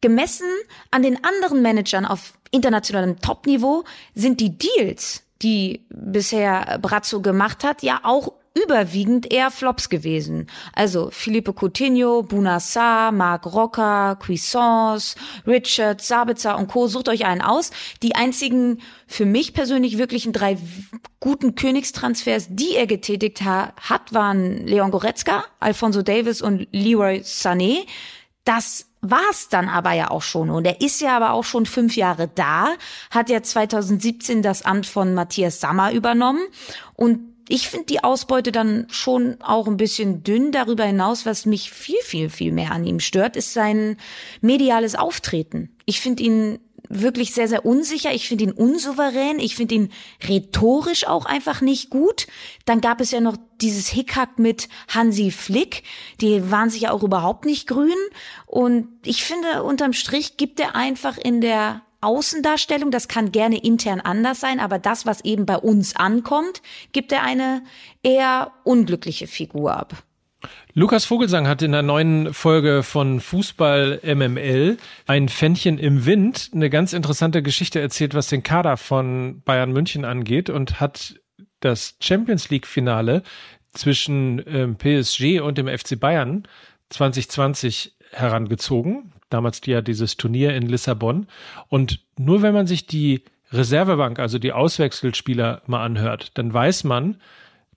gemessen 0.00 0.48
an 0.90 1.02
den 1.02 1.22
anderen 1.24 1.62
Managern 1.62 2.06
auf 2.06 2.34
internationalem 2.50 3.20
Topniveau 3.20 3.84
sind 4.14 4.40
die 4.40 4.56
Deals, 4.56 5.24
die 5.42 5.86
bisher 5.90 6.78
Brazzo 6.80 7.20
gemacht 7.20 7.64
hat, 7.64 7.82
ja 7.82 8.00
auch 8.02 8.32
überwiegend 8.64 9.32
eher 9.32 9.50
Flops 9.50 9.88
gewesen. 9.88 10.46
Also 10.72 11.10
Philippe 11.10 11.52
Coutinho, 11.52 12.22
Bunassar, 12.22 13.12
Marc 13.12 13.46
Rocker, 13.46 14.16
Cuisance, 14.16 15.16
Richard, 15.46 16.00
Sabitzer 16.00 16.58
und 16.58 16.68
Co. 16.68 16.86
Sucht 16.86 17.08
euch 17.08 17.24
einen 17.24 17.42
aus. 17.42 17.70
Die 18.02 18.14
einzigen 18.14 18.80
für 19.06 19.26
mich 19.26 19.54
persönlich 19.54 19.98
wirklichen 19.98 20.32
drei 20.32 20.58
guten 21.20 21.54
Königstransfers, 21.54 22.48
die 22.50 22.74
er 22.76 22.86
getätigt 22.86 23.42
ha 23.42 23.72
hat, 23.80 24.12
waren 24.12 24.66
Leon 24.66 24.90
Goretzka, 24.90 25.44
Alfonso 25.60 26.02
Davis 26.02 26.42
und 26.42 26.68
Leroy 26.72 27.20
Sané. 27.24 27.86
Das 28.44 28.86
war's 29.00 29.48
dann 29.48 29.68
aber 29.68 29.92
ja 29.92 30.10
auch 30.10 30.22
schon. 30.22 30.50
Und 30.50 30.64
er 30.64 30.80
ist 30.80 31.00
ja 31.00 31.16
aber 31.16 31.32
auch 31.32 31.44
schon 31.44 31.66
fünf 31.66 31.96
Jahre 31.96 32.28
da, 32.28 32.68
hat 33.10 33.30
ja 33.30 33.42
2017 33.42 34.42
das 34.42 34.62
Amt 34.62 34.86
von 34.86 35.14
Matthias 35.14 35.60
Sammer 35.60 35.92
übernommen 35.92 36.42
und 36.94 37.37
ich 37.48 37.68
finde 37.68 37.86
die 37.86 38.04
Ausbeute 38.04 38.52
dann 38.52 38.86
schon 38.90 39.40
auch 39.40 39.66
ein 39.66 39.76
bisschen 39.76 40.22
dünn. 40.22 40.52
Darüber 40.52 40.84
hinaus, 40.84 41.26
was 41.26 41.46
mich 41.46 41.70
viel, 41.70 42.00
viel, 42.02 42.30
viel 42.30 42.52
mehr 42.52 42.72
an 42.72 42.84
ihm 42.84 43.00
stört, 43.00 43.36
ist 43.36 43.52
sein 43.52 43.96
mediales 44.40 44.94
Auftreten. 44.94 45.70
Ich 45.86 46.00
finde 46.00 46.22
ihn 46.22 46.58
wirklich 46.88 47.34
sehr, 47.34 47.48
sehr 47.48 47.66
unsicher. 47.66 48.12
Ich 48.12 48.28
finde 48.28 48.44
ihn 48.44 48.52
unsouverän. 48.52 49.38
Ich 49.38 49.56
finde 49.56 49.74
ihn 49.74 49.92
rhetorisch 50.26 51.06
auch 51.06 51.26
einfach 51.26 51.60
nicht 51.60 51.90
gut. 51.90 52.26
Dann 52.64 52.80
gab 52.80 53.00
es 53.00 53.10
ja 53.10 53.20
noch 53.20 53.36
dieses 53.60 53.88
Hickhack 53.88 54.38
mit 54.38 54.68
Hansi 54.88 55.30
Flick. 55.30 55.82
Die 56.20 56.50
waren 56.50 56.70
sich 56.70 56.82
ja 56.82 56.92
auch 56.92 57.02
überhaupt 57.02 57.44
nicht 57.44 57.66
grün. 57.66 57.96
Und 58.46 58.88
ich 59.04 59.24
finde, 59.24 59.62
unterm 59.62 59.92
Strich 59.92 60.36
gibt 60.36 60.60
er 60.60 60.76
einfach 60.76 61.18
in 61.18 61.40
der 61.40 61.82
Außendarstellung, 62.00 62.90
das 62.90 63.08
kann 63.08 63.32
gerne 63.32 63.58
intern 63.58 64.00
anders 64.00 64.40
sein, 64.40 64.60
aber 64.60 64.78
das, 64.78 65.06
was 65.06 65.24
eben 65.24 65.46
bei 65.46 65.56
uns 65.56 65.96
ankommt, 65.96 66.62
gibt 66.92 67.12
er 67.12 67.22
eine 67.22 67.62
eher 68.02 68.52
unglückliche 68.64 69.26
Figur 69.26 69.76
ab. 69.76 70.04
Lukas 70.74 71.04
Vogelsang 71.04 71.48
hat 71.48 71.62
in 71.62 71.72
der 71.72 71.82
neuen 71.82 72.32
Folge 72.32 72.84
von 72.84 73.20
Fußball 73.20 74.00
MML 74.04 74.76
ein 75.06 75.28
Fännchen 75.28 75.78
im 75.78 76.06
Wind 76.06 76.50
eine 76.54 76.70
ganz 76.70 76.92
interessante 76.92 77.42
Geschichte 77.42 77.80
erzählt, 77.80 78.14
was 78.14 78.28
den 78.28 78.44
Kader 78.44 78.76
von 78.76 79.42
Bayern 79.44 79.72
München 79.72 80.04
angeht 80.04 80.50
und 80.50 80.78
hat 80.78 81.16
das 81.58 81.96
Champions 82.00 82.50
League 82.50 82.66
Finale 82.68 83.24
zwischen 83.72 84.40
ähm, 84.46 84.76
PSG 84.76 85.40
und 85.40 85.58
dem 85.58 85.66
FC 85.66 85.98
Bayern 85.98 86.46
2020 86.90 87.96
herangezogen. 88.12 89.12
Damals 89.30 89.60
ja 89.66 89.80
dieses 89.80 90.16
Turnier 90.16 90.54
in 90.54 90.66
Lissabon. 90.66 91.26
Und 91.68 92.00
nur 92.18 92.42
wenn 92.42 92.54
man 92.54 92.66
sich 92.66 92.86
die 92.86 93.24
Reservebank, 93.52 94.18
also 94.18 94.38
die 94.38 94.52
Auswechselspieler 94.52 95.62
mal 95.66 95.84
anhört, 95.84 96.32
dann 96.34 96.52
weiß 96.52 96.84
man, 96.84 97.20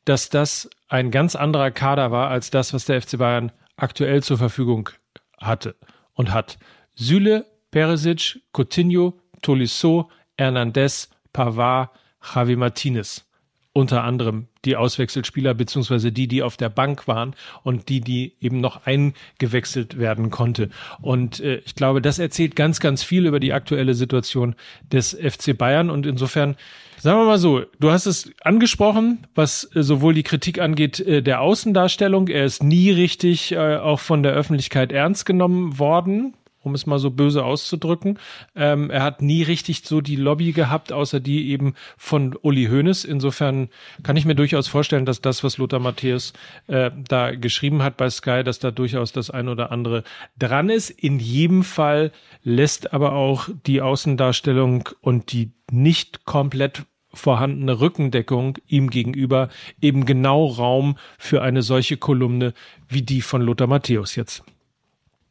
dass 0.05 0.29
das 0.29 0.69
ein 0.89 1.11
ganz 1.11 1.35
anderer 1.35 1.71
Kader 1.71 2.11
war 2.11 2.29
als 2.29 2.49
das, 2.49 2.73
was 2.73 2.85
der 2.85 3.01
FC 3.01 3.17
Bayern 3.17 3.51
aktuell 3.77 4.23
zur 4.23 4.37
Verfügung 4.37 4.89
hatte 5.37 5.75
und 6.13 6.33
hat. 6.33 6.57
Süle, 6.95 7.45
Peresic, 7.71 8.41
Coutinho, 8.53 9.19
Tolisso, 9.41 10.09
Hernandez, 10.37 11.09
Pavard, 11.33 11.89
Javi 12.33 12.55
Martinez 12.55 13.25
unter 13.73 14.03
anderem 14.03 14.47
die 14.65 14.75
Auswechselspieler 14.75 15.53
beziehungsweise 15.53 16.11
die, 16.11 16.27
die 16.27 16.43
auf 16.43 16.57
der 16.57 16.69
Bank 16.69 17.07
waren 17.07 17.35
und 17.63 17.89
die, 17.89 18.01
die 18.01 18.35
eben 18.41 18.59
noch 18.59 18.85
eingewechselt 18.85 19.97
werden 19.97 20.29
konnte. 20.29 20.69
Und 21.01 21.39
äh, 21.39 21.61
ich 21.65 21.75
glaube, 21.75 22.01
das 22.01 22.19
erzählt 22.19 22.55
ganz, 22.55 22.79
ganz 22.79 23.01
viel 23.03 23.25
über 23.25 23.39
die 23.39 23.53
aktuelle 23.53 23.93
Situation 23.93 24.55
des 24.91 25.13
FC 25.13 25.57
Bayern 25.57 25.89
und 25.89 26.05
insofern 26.05 26.55
Sagen 27.01 27.17
wir 27.17 27.25
mal 27.25 27.39
so, 27.39 27.63
du 27.79 27.89
hast 27.89 28.05
es 28.05 28.29
angesprochen, 28.43 29.25
was 29.33 29.67
äh, 29.75 29.81
sowohl 29.81 30.13
die 30.13 30.21
Kritik 30.21 30.61
angeht 30.61 30.99
äh, 30.99 31.23
der 31.23 31.41
Außendarstellung. 31.41 32.27
Er 32.27 32.45
ist 32.45 32.61
nie 32.61 32.91
richtig 32.91 33.53
äh, 33.53 33.77
auch 33.77 33.99
von 33.99 34.21
der 34.21 34.33
Öffentlichkeit 34.33 34.91
ernst 34.91 35.25
genommen 35.25 35.79
worden 35.79 36.35
um 36.63 36.75
es 36.75 36.85
mal 36.85 36.99
so 36.99 37.11
böse 37.11 37.43
auszudrücken. 37.43 38.19
Ähm, 38.55 38.89
er 38.89 39.03
hat 39.03 39.21
nie 39.21 39.43
richtig 39.43 39.81
so 39.83 40.01
die 40.01 40.15
Lobby 40.15 40.51
gehabt, 40.51 40.93
außer 40.93 41.19
die 41.19 41.49
eben 41.49 41.73
von 41.97 42.35
Uli 42.41 42.67
Hoeneß. 42.67 43.05
Insofern 43.05 43.69
kann 44.03 44.17
ich 44.17 44.25
mir 44.25 44.35
durchaus 44.35 44.67
vorstellen, 44.67 45.05
dass 45.05 45.21
das, 45.21 45.43
was 45.43 45.57
Lothar 45.57 45.79
Matthäus 45.79 46.33
äh, 46.67 46.91
da 47.07 47.31
geschrieben 47.31 47.83
hat 47.83 47.97
bei 47.97 48.09
Sky, 48.09 48.43
dass 48.43 48.59
da 48.59 48.71
durchaus 48.71 49.11
das 49.11 49.29
ein 49.29 49.47
oder 49.47 49.71
andere 49.71 50.03
dran 50.37 50.69
ist. 50.69 50.89
In 50.89 51.19
jedem 51.19 51.63
Fall 51.63 52.11
lässt 52.43 52.93
aber 52.93 53.13
auch 53.13 53.49
die 53.65 53.81
Außendarstellung 53.81 54.89
und 55.01 55.31
die 55.31 55.51
nicht 55.71 56.25
komplett 56.25 56.83
vorhandene 57.13 57.79
Rückendeckung 57.79 58.57
ihm 58.67 58.89
gegenüber 58.89 59.49
eben 59.81 60.05
genau 60.05 60.45
Raum 60.45 60.97
für 61.17 61.41
eine 61.41 61.61
solche 61.61 61.97
Kolumne 61.97 62.53
wie 62.87 63.01
die 63.01 63.21
von 63.21 63.41
Lothar 63.41 63.67
Matthäus 63.67 64.15
jetzt. 64.15 64.43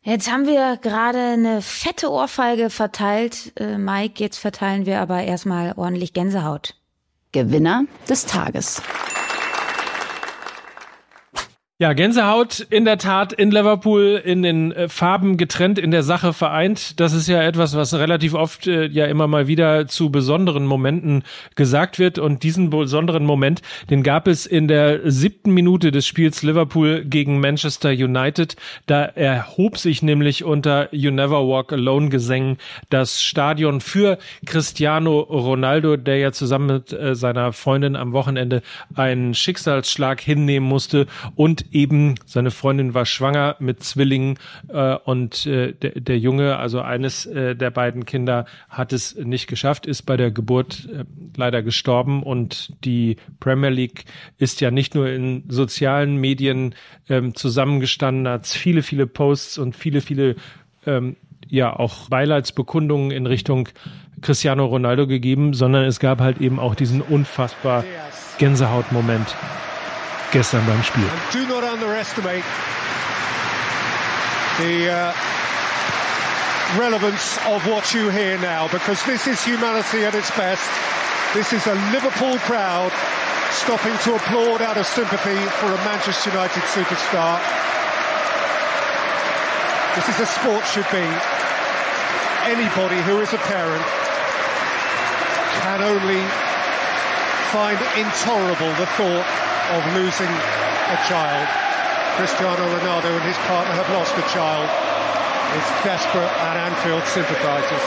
Jetzt 0.03 0.31
haben 0.31 0.47
wir 0.47 0.79
gerade 0.79 1.19
eine 1.19 1.61
fette 1.61 2.11
Ohrfeige 2.11 2.71
verteilt, 2.71 3.53
äh, 3.57 3.77
Mike. 3.77 4.15
Jetzt 4.23 4.39
verteilen 4.39 4.87
wir 4.87 5.01
aber 5.01 5.23
erstmal 5.23 5.75
ordentlich 5.77 6.15
Gänsehaut. 6.15 6.75
Gewinner 7.33 7.85
des 8.09 8.25
Tages. 8.25 8.83
Ja, 11.81 11.95
Gänsehaut 11.95 12.61
in 12.61 12.85
der 12.85 12.99
Tat 12.99 13.33
in 13.33 13.51
Liverpool 13.51 14.21
in 14.23 14.43
den 14.43 14.71
äh, 14.71 14.91
Farben 14.91 15.39
getrennt, 15.39 15.79
in 15.79 15.91
der 15.91 16.03
Sache 16.03 16.35
vereint. 16.35 17.01
Das 17.01 17.15
ist 17.15 17.27
ja 17.27 17.43
etwas, 17.43 17.75
was 17.75 17.95
relativ 17.95 18.35
oft 18.35 18.67
äh, 18.67 18.85
ja 18.89 19.07
immer 19.07 19.27
mal 19.27 19.47
wieder 19.47 19.89
zu 19.89 20.11
besonderen 20.11 20.67
Momenten 20.67 21.23
gesagt 21.55 21.99
wird. 21.99 22.19
Und 22.19 22.43
diesen 22.43 22.69
besonderen 22.69 23.25
Moment, 23.25 23.63
den 23.89 24.03
gab 24.03 24.29
es 24.29 24.45
in 24.45 24.69
der 24.69 25.11
siebten 25.11 25.53
Minute 25.53 25.91
des 25.91 26.07
Spiels 26.07 26.43
Liverpool 26.43 27.03
gegen 27.07 27.41
Manchester 27.41 27.89
United. 27.89 28.57
Da 28.85 29.05
erhob 29.05 29.79
sich 29.79 30.03
nämlich 30.03 30.45
unter 30.45 30.95
You 30.95 31.11
Never 31.11 31.49
Walk 31.49 31.73
Alone 31.73 32.11
Gesängen 32.11 32.59
das 32.91 33.23
Stadion 33.23 33.81
für 33.81 34.19
Cristiano 34.45 35.21
Ronaldo, 35.21 35.97
der 35.97 36.19
ja 36.19 36.33
zusammen 36.33 36.67
mit 36.67 36.93
äh, 36.93 37.15
seiner 37.15 37.55
Freundin 37.55 37.97
am 37.97 38.13
Wochenende 38.13 38.61
einen 38.95 39.33
Schicksalsschlag 39.33 40.21
hinnehmen 40.21 40.69
musste 40.69 41.07
und 41.37 41.70
eben 41.73 42.15
seine 42.27 42.51
Freundin 42.51 42.95
war 42.95 43.07
schwanger 43.07 43.57
mit 43.59 43.83
Zwillingen 43.83 44.39
äh, 44.69 44.97
und 44.97 45.47
äh, 45.47 45.73
der, 45.73 45.93
der 45.93 46.19
Junge, 46.19 46.57
also 46.57 46.81
eines 46.81 47.27
äh, 47.27 47.55
der 47.55 47.71
beiden 47.71 48.05
Kinder, 48.05 48.47
hat 48.69 48.93
es 48.93 49.15
nicht 49.17 49.47
geschafft, 49.47 49.87
ist 49.87 50.03
bei 50.03 50.17
der 50.17 50.31
Geburt 50.31 50.89
äh, 50.93 51.05
leider 51.37 51.63
gestorben. 51.63 52.23
Und 52.23 52.73
die 52.85 53.17
Premier 53.39 53.71
League 53.71 54.05
ist 54.39 54.61
ja 54.61 54.71
nicht 54.71 54.95
nur 54.95 55.09
in 55.09 55.45
sozialen 55.49 56.17
Medien 56.17 56.75
ähm, 57.09 57.35
zusammengestanden, 57.35 58.29
hat 58.29 58.47
viele, 58.47 58.83
viele 58.83 59.07
Posts 59.07 59.59
und 59.59 59.77
viele, 59.77 60.01
viele 60.01 60.37
ähm, 60.87 61.17
ja 61.49 61.75
auch 61.75 62.09
Beileidsbekundungen 62.09 63.11
in 63.11 63.27
Richtung 63.27 63.69
Cristiano 64.21 64.67
Ronaldo 64.67 65.07
gegeben, 65.07 65.55
sondern 65.55 65.85
es 65.85 65.99
gab 65.99 66.21
halt 66.21 66.41
eben 66.41 66.59
auch 66.59 66.75
diesen 66.75 67.01
unfassbar 67.01 67.85
Gänsehautmoment 68.39 69.37
gestern 70.31 70.65
beim 70.67 70.83
Spiel. 70.83 71.11
Do 71.33 71.47
not 71.47 71.65
underestimate 71.65 72.45
the 74.59 74.91
uh, 74.91 75.13
relevance 76.79 77.39
of 77.47 77.67
what 77.67 77.93
you 77.93 78.11
hear 78.11 78.39
now 78.39 78.69
because 78.69 79.03
this 79.05 79.27
is 79.27 79.43
humanity 79.43 80.05
at 80.05 80.15
its 80.15 80.31
best. 80.37 80.69
This 81.35 81.53
is 81.53 81.67
a 81.67 81.75
Liverpool 81.91 82.39
crowd 82.47 82.93
stopping 83.51 83.97
to 84.07 84.15
applaud 84.15 84.63
out 84.63 84.77
of 84.77 84.87
sympathy 84.87 85.39
for 85.59 85.67
a 85.67 85.79
Manchester 85.83 86.31
United 86.31 86.63
superstar. 86.71 87.43
This 89.97 90.09
is 90.15 90.21
as 90.21 90.31
sport 90.31 90.65
should 90.67 90.87
be. 90.95 91.07
Anybody 92.47 93.03
who 93.03 93.19
is 93.21 93.33
a 93.33 93.39
parent 93.39 93.83
can 95.59 95.83
only 95.83 96.23
find 97.51 97.79
intolerable 97.99 98.71
the 98.79 98.87
thought 98.95 99.50
of 99.77 99.81
losing 99.95 100.29
a 100.29 100.99
child. 101.07 101.47
Cristiano 102.17 102.65
Ronaldo 102.77 103.11
and 103.15 103.25
his 103.25 103.39
partner 103.47 103.75
have 103.75 103.89
lost 103.95 104.13
a 104.19 104.27
child. 104.35 104.69
It's 105.57 105.71
desperate 105.85 106.33
and 106.47 106.55
Anfield 106.69 107.05
sympathises. 107.07 107.85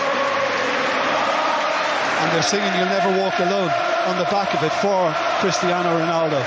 And 2.22 2.32
they're 2.32 2.42
singing 2.42 2.74
You'll 2.78 2.94
Never 2.98 3.12
Walk 3.22 3.40
Alone 3.40 3.72
on 4.08 4.18
the 4.18 4.28
back 4.32 4.54
of 4.54 4.64
it 4.64 4.74
for 4.84 5.14
Cristiano 5.40 5.90
Ronaldo. 6.00 6.40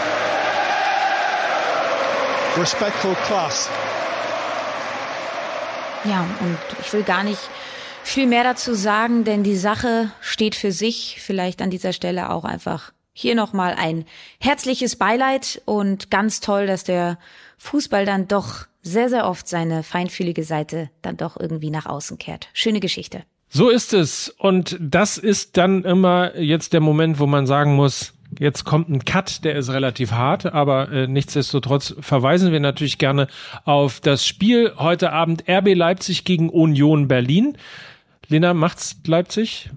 Respectful 2.58 3.14
class. 3.26 3.68
Ja, 6.04 6.24
und 6.40 6.58
ich 6.80 6.92
will 6.92 7.02
gar 7.02 7.24
nicht 7.24 7.40
viel 8.02 8.26
mehr 8.26 8.44
dazu 8.44 8.74
sagen, 8.74 9.24
denn 9.24 9.42
die 9.42 9.56
Sache 9.56 10.10
steht 10.20 10.54
für 10.54 10.72
sich. 10.72 11.20
Vielleicht 11.20 11.60
an 11.60 11.70
dieser 11.70 11.92
Stelle 11.92 12.30
auch 12.30 12.44
einfach 12.44 12.92
hier 13.18 13.34
nochmal 13.34 13.74
ein 13.78 14.04
herzliches 14.38 14.96
Beileid 14.96 15.62
und 15.64 16.10
ganz 16.10 16.40
toll, 16.40 16.66
dass 16.66 16.84
der 16.84 17.18
Fußball 17.56 18.04
dann 18.04 18.28
doch 18.28 18.66
sehr, 18.82 19.08
sehr 19.08 19.26
oft 19.26 19.48
seine 19.48 19.82
feinfühlige 19.82 20.44
Seite 20.44 20.90
dann 21.00 21.16
doch 21.16 21.40
irgendwie 21.40 21.70
nach 21.70 21.86
außen 21.86 22.18
kehrt. 22.18 22.48
Schöne 22.52 22.78
Geschichte. 22.78 23.22
So 23.48 23.70
ist 23.70 23.94
es. 23.94 24.28
Und 24.28 24.76
das 24.78 25.16
ist 25.16 25.56
dann 25.56 25.82
immer 25.84 26.36
jetzt 26.36 26.74
der 26.74 26.80
Moment, 26.80 27.18
wo 27.18 27.26
man 27.26 27.46
sagen 27.46 27.74
muss, 27.74 28.12
Jetzt 28.40 28.64
kommt 28.64 28.88
ein 28.88 29.04
Cut, 29.04 29.44
der 29.44 29.54
ist 29.54 29.70
relativ 29.70 30.10
hart, 30.10 30.46
aber 30.46 30.90
äh, 30.90 31.06
nichtsdestotrotz 31.06 31.94
verweisen 32.00 32.50
wir 32.50 32.58
natürlich 32.58 32.98
gerne 32.98 33.28
auf 33.64 34.00
das 34.00 34.26
Spiel 34.26 34.72
heute 34.76 35.12
Abend 35.12 35.44
RB 35.48 35.74
Leipzig 35.74 36.24
gegen 36.24 36.50
Union 36.50 37.06
Berlin. 37.06 37.56
Lena, 38.26 38.52
macht's 38.52 38.96
Leipzig? 39.06 39.70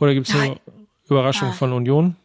Oder 0.00 0.12
gibt's 0.12 0.34
eine 0.34 0.56
Überraschung 1.08 1.50
ah. 1.50 1.52
von 1.52 1.72
Union? 1.72 2.16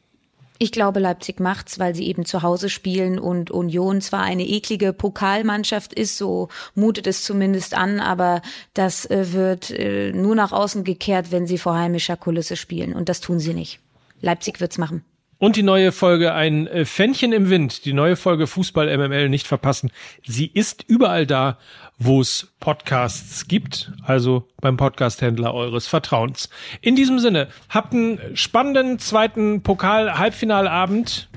Ich 0.62 0.74
glaube, 0.74 1.00
Leipzig 1.00 1.40
macht's, 1.40 1.80
weil 1.80 1.96
sie 1.96 2.06
eben 2.08 2.26
zu 2.26 2.44
Hause 2.44 2.70
spielen 2.70 3.18
und 3.18 3.50
Union 3.50 4.02
zwar 4.02 4.24
eine 4.24 4.46
eklige 4.46 4.92
Pokalmannschaft 4.92 5.94
ist, 5.94 6.18
so 6.18 6.50
mutet 6.76 7.08
es 7.08 7.24
zumindest 7.24 7.74
an, 7.76 8.02
aber 8.02 8.42
das 8.74 9.10
äh, 9.10 9.32
wird 9.32 9.72
äh, 9.72 10.12
nur 10.12 10.36
nach 10.36 10.52
außen 10.52 10.84
gekehrt, 10.84 11.32
wenn 11.32 11.48
sie 11.48 11.58
vor 11.58 11.78
heimischer 11.78 12.18
Kulisse 12.18 12.58
spielen 12.58 12.94
und 12.94 13.08
das 13.08 13.22
tun 13.22 13.40
sie 13.40 13.54
nicht. 13.54 13.80
Leipzig 14.20 14.60
wird's 14.60 14.78
machen. 14.78 15.06
Und 15.40 15.56
die 15.56 15.64
neue 15.64 15.94
Folge 15.94 16.34
Ein 16.34 16.68
äh, 16.68 16.86
Fännchen 16.86 17.32
im 17.32 17.50
Wind, 17.50 17.86
die 17.86 17.94
neue 17.94 18.18
Folge 18.18 18.46
Fußball 18.46 18.96
MML 18.96 19.30
nicht 19.30 19.48
verpassen. 19.48 19.90
Sie 20.26 20.46
ist 20.46 20.84
überall 20.88 21.26
da, 21.26 21.58
wo 21.98 22.20
es 22.20 22.54
Podcasts 22.60 23.48
gibt, 23.48 23.92
also 24.04 24.48
beim 24.62 24.76
Podcasthändler 24.76 25.54
eures 25.54 25.88
Vertrauens. 25.88 26.50
In 26.82 26.96
diesem 26.96 27.20
Sinne, 27.20 27.48
habt 27.70 27.94
einen 27.94 28.20
spannenden 28.36 29.00
zweiten 29.00 29.64
Pokal-Halbfinalabend 29.64 31.30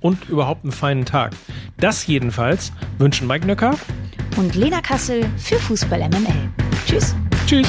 und 0.00 0.28
überhaupt 0.28 0.64
einen 0.64 0.72
feinen 0.72 1.04
Tag. 1.04 1.32
Das 1.78 2.06
jedenfalls 2.06 2.72
wünschen 2.98 3.26
Mike 3.26 3.46
Nöcker 3.46 3.78
und 4.36 4.54
Lena 4.54 4.80
Kassel 4.80 5.30
für 5.36 5.56
Fußball 5.56 6.00
MML. 6.00 6.50
Tschüss. 6.86 7.14
Tschüss. 7.46 7.68